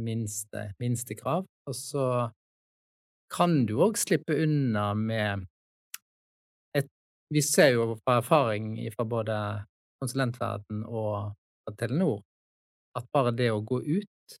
[0.00, 1.46] minste, minste krav.
[1.68, 2.06] Og så
[3.32, 5.46] kan du òg slippe unna med
[6.76, 6.88] et
[7.32, 9.36] Vi ser jo fra erfaring fra både
[10.02, 11.32] konsulentverden og
[11.64, 12.20] fra Telenor
[12.98, 14.36] at bare det å gå ut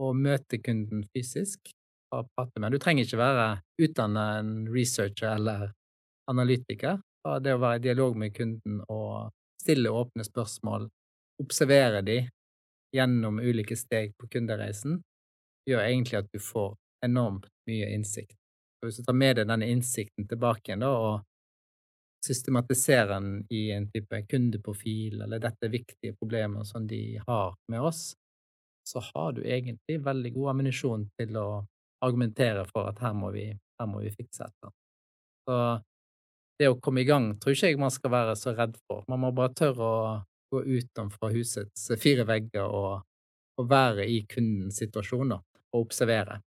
[0.00, 1.72] og møte kunden fysisk
[2.14, 3.48] og prate med Du trenger ikke være
[3.84, 5.72] utdannet en researcher eller
[6.30, 7.02] analytiker.
[7.24, 9.34] Bare det å være i dialog med kunden og
[9.68, 10.88] stille åpne spørsmål,
[11.42, 12.18] observere de
[12.96, 15.02] gjennom ulike steg på kundereisen,
[15.68, 18.38] gjør egentlig at du får enormt mye innsikt.
[18.80, 23.68] Og hvis du tar med deg denne innsikten tilbake igjen da, og systematiserer den i
[23.74, 28.14] en type kundeprofil, eller dette er viktige problemer som de har med oss,
[28.88, 31.48] så har du egentlig veldig god ammunisjon til å
[32.08, 34.72] argumentere for at her må vi, her må vi fikse et
[35.44, 35.60] Så
[36.58, 39.04] det å komme i gang tror ikke jeg man skal være så redd for.
[39.10, 40.00] Man må bare tørre å
[40.52, 43.04] gå utenfor husets fire vegger og,
[43.60, 45.38] og være i kundens situasjon da,
[45.74, 46.40] og observere.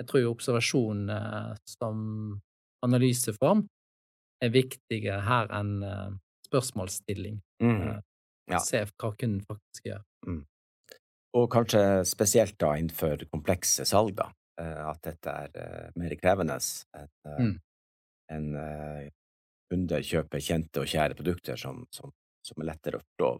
[0.00, 2.00] Jeg tror observasjon eh, som
[2.82, 3.66] analyseform
[4.42, 6.08] er viktigere her enn uh,
[6.48, 7.36] spørsmålsstilling.
[7.62, 7.76] Mm.
[7.84, 8.00] Uh,
[8.50, 8.58] ja.
[8.58, 10.00] Se hva kunden faktisk gjør.
[10.26, 10.40] Mm.
[11.38, 14.32] Og kanskje spesielt da innenfor komplekse salg, da.
[14.62, 17.54] At dette er mer krevende enn mm.
[18.34, 18.50] en
[19.72, 22.12] kunder kjøper kjente og kjære produkter som, som,
[22.44, 23.32] som er lettere å forstå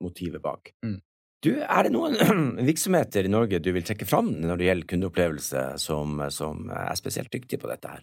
[0.00, 0.72] motivet bak.
[0.84, 0.98] Mm.
[1.44, 2.16] Du, er det noen
[2.70, 7.32] virksomheter i Norge du vil trekke fram når det gjelder kundeopplevelse, som, som er spesielt
[7.32, 8.02] dyktige på dette her?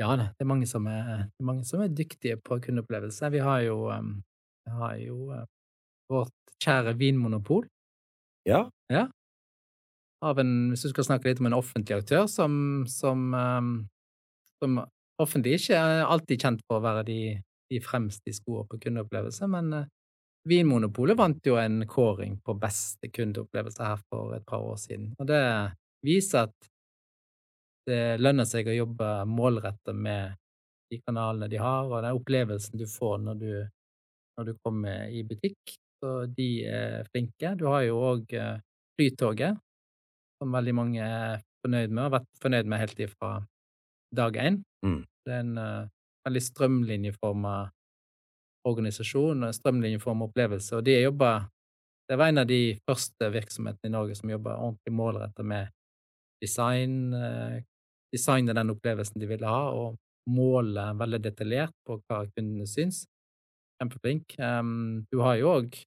[0.00, 3.30] Ja det er mange som er, mange som er dyktige på kundeopplevelse.
[3.30, 4.16] Vi har jo, um,
[4.66, 5.44] vi har jo uh,
[6.10, 7.68] vårt kjære vinmonopol.
[8.48, 8.66] Ja.
[8.92, 9.06] ja.
[10.24, 13.72] En, hvis du skal snakke litt om en offentlig aktør som, som, um,
[14.60, 14.82] som
[15.22, 17.18] offentlig ikke er alltid kjent for å være de,
[17.70, 19.90] de fremste i skoene på kundeopplevelse, men uh,
[20.44, 25.30] Vinmonopolet vant jo en kåring på beste kundeopplevelse her for et par år siden, og
[25.30, 25.40] det
[26.04, 26.68] viser at
[27.88, 30.36] det lønner seg å jobbe målrettet med
[30.92, 33.50] de kanalene de har, og den opplevelsen du får når du,
[34.38, 35.76] når du kommer i butikk.
[36.00, 37.54] Så de er flinke.
[37.56, 38.60] Du har jo òg eh,
[38.94, 39.56] Flytoget,
[40.38, 43.30] som veldig mange er fornøyd med, og har vært fornøyd med helt ifra
[44.16, 44.60] dag én.
[44.86, 45.00] Mm.
[45.24, 45.88] Det er en uh,
[46.26, 47.54] veldig strømlinjeforma
[48.68, 51.50] organisasjon og en strømlinjeforma opplevelse, og de jobba
[52.04, 55.70] Det var en av de første virksomhetene i Norge som jobber ordentlig målretta med
[56.42, 57.56] design, uh,
[58.12, 59.96] designe den opplevelsen de ville ha, og
[60.28, 63.06] måle veldig detaljert på hva kundene syns.
[63.80, 64.36] Kjempeflink.
[64.38, 65.80] Um, du har jo òg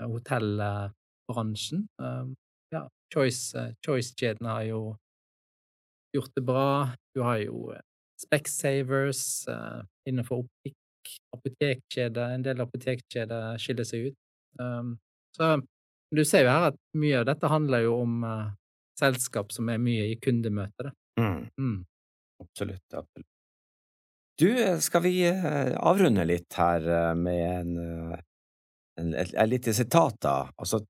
[0.00, 1.86] eh, hotellbransjen.
[2.02, 2.34] Um,
[2.74, 4.80] ja, Choice-kjedene Choice har jo
[6.16, 6.68] gjort det bra.
[7.14, 7.84] Du har jo eh,
[8.16, 12.32] Specsavers uh, innenfor optikk, apotekkjeder.
[12.32, 14.18] En del apotekkjeder skiller seg ut.
[14.60, 14.94] Um,
[15.36, 15.58] så
[16.16, 18.54] du ser jo her at mye av dette handler jo om uh,
[18.96, 20.94] selskap som er mye i kundemøter.
[21.20, 21.42] Mm.
[21.60, 21.78] Mm.
[22.40, 22.86] Absolutt.
[22.88, 23.28] absolutt.
[24.40, 24.48] Du,
[24.84, 26.84] skal vi avrunde litt her
[27.16, 27.70] med en,
[29.00, 30.34] en, et, et lite sitat, da?
[30.60, 30.82] Altså,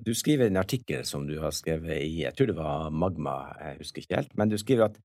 [0.00, 3.80] du skriver en artikkel som du har skrevet i, jeg tror det var Magma, jeg
[3.82, 4.98] husker ikke helt, men du skriver at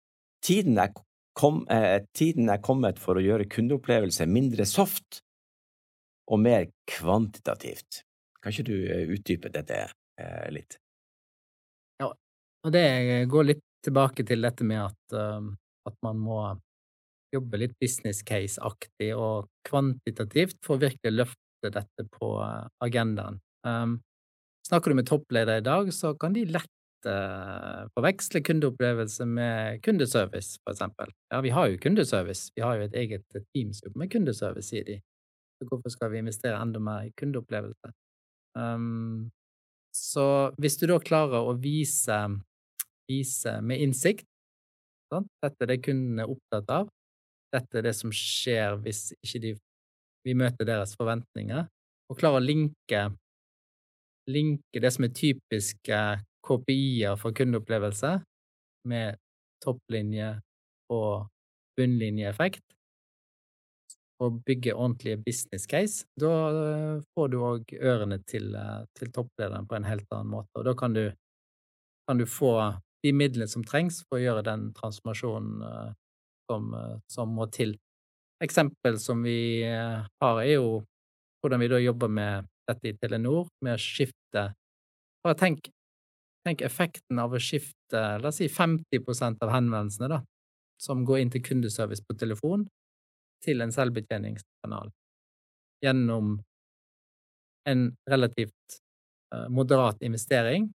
[0.46, 0.92] tiden er,
[1.38, 5.22] kom, eh, tiden er kommet for å gjøre kundeopplevelser mindre soft
[6.28, 8.04] og mer kvantitativt.
[8.42, 10.78] Kan ikke du utdype dette eh, litt?
[12.68, 15.44] Og det går litt tilbake til dette med at, uh,
[15.88, 16.40] at man må
[17.32, 22.32] jobbe litt business case-aktig og kvantitativt for å virkelig løfte dette på
[22.84, 23.40] agendaen.
[23.68, 23.98] Um,
[24.68, 30.60] snakker du med toppledere i dag, så kan de lett uh, forveksle kundeopplevelse med kundeservice,
[30.64, 31.14] for eksempel.
[31.34, 34.72] Ja, vi har jo kundeservice, vi har jo et eget team som jobber med kundeservice,
[34.74, 35.00] sier de.
[35.58, 37.94] Så hvorfor skal vi investere enda mer i kundeopplevelse?
[38.58, 39.32] Um,
[39.96, 42.20] så hvis du da klarer å vise
[43.08, 44.28] vise med innsikt.
[45.14, 45.30] Sant?
[45.44, 46.92] Dette er det kundene er opptatt av.
[47.56, 49.54] Dette er det som skjer hvis ikke de,
[50.28, 51.68] vi møter deres forventninger.
[52.12, 53.08] Og klarer å linke,
[54.28, 56.00] linke det som er typiske
[56.48, 58.18] KPI-er for kundeopplevelse,
[58.88, 59.20] med
[59.64, 60.38] topplinje
[60.94, 61.28] og
[61.78, 62.64] bunnlinjeeffekt
[64.24, 69.68] og bygge ordentlige business case, da eh, får du òg ørene til, eh, til, topplederen
[69.70, 70.50] på en helt annen måte.
[70.58, 71.04] Og da kan du,
[72.10, 72.54] kan du få
[73.06, 75.92] de midlene som trengs for å gjøre den transformasjonen uh,
[76.50, 76.72] som,
[77.12, 77.76] som, må til.
[78.42, 80.80] Eksempel som vi har, er jo
[81.44, 84.52] hvordan vi da jobber med dette i Telenor, med å skifte
[85.26, 85.66] Bare tenk,
[86.46, 90.20] tenk effekten av å skifte la oss si 50% av henvendelsene da,
[90.80, 92.68] som går inn til kundeservice på telefon,
[93.44, 94.94] til en selvbetjeningskanal
[95.84, 96.38] gjennom
[97.68, 98.78] en relativt
[99.36, 100.70] uh, moderat investering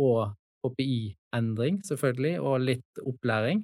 [0.00, 0.32] og
[0.64, 3.62] HPI-endring, selvfølgelig, og litt opplæring,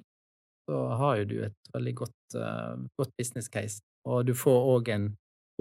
[0.69, 3.81] så har jo du et veldig godt, uh, godt business case.
[4.07, 5.07] Og du får òg en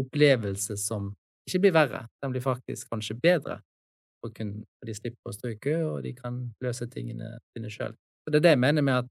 [0.00, 1.14] opplevelse som
[1.46, 3.60] ikke blir verre, den blir faktisk kanskje bedre.
[4.24, 7.94] For de slipper å stå i kø, og de kan løse tingene sine sjøl.
[8.26, 9.10] Det er det jeg mener med at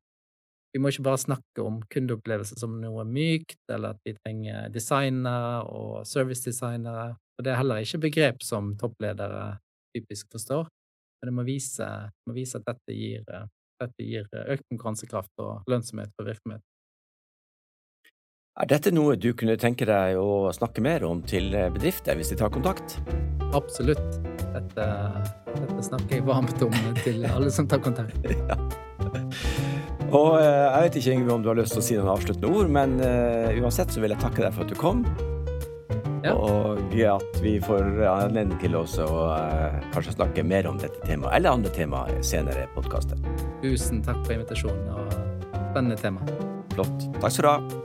[0.76, 5.62] vi må ikke bare snakke om kundeopplevelse som noe mykt, eller at vi trenger designere
[5.72, 7.14] og servicedesignere.
[7.40, 9.54] Og det er heller ikke begrep som toppledere
[9.96, 10.68] typisk forstår.
[11.22, 11.88] Men det må vise,
[12.28, 13.24] må vise at dette gir,
[13.80, 16.68] dette gir, økt konkurransekraft og lønnsomhet for virksomheten.
[18.56, 22.38] Er dette noe du kunne tenke deg å snakke mer om til bedrifter hvis de
[22.40, 22.96] tar kontakt?
[23.52, 24.22] Absolutt.
[24.54, 24.86] Dette,
[25.50, 28.16] dette snakker jeg varmt om til alle som tar kontakt.
[28.32, 28.56] ja.
[30.16, 32.56] Og eh, jeg vet ikke Ingrid, om du har lyst til å si noen avsluttende
[32.56, 35.04] ord, men uh, uansett så vil jeg takke deg for at du kom.
[36.24, 36.38] Ja.
[36.40, 41.58] Og at vi får anledning til å uh, kanskje snakke mer om dette temaet, eller
[41.60, 43.20] andre temaer senere i podkaster.
[43.66, 46.24] Tusen takk for invitasjonen, og spennende tema.
[46.72, 47.12] Flott.
[47.20, 47.85] Takk skal du ha.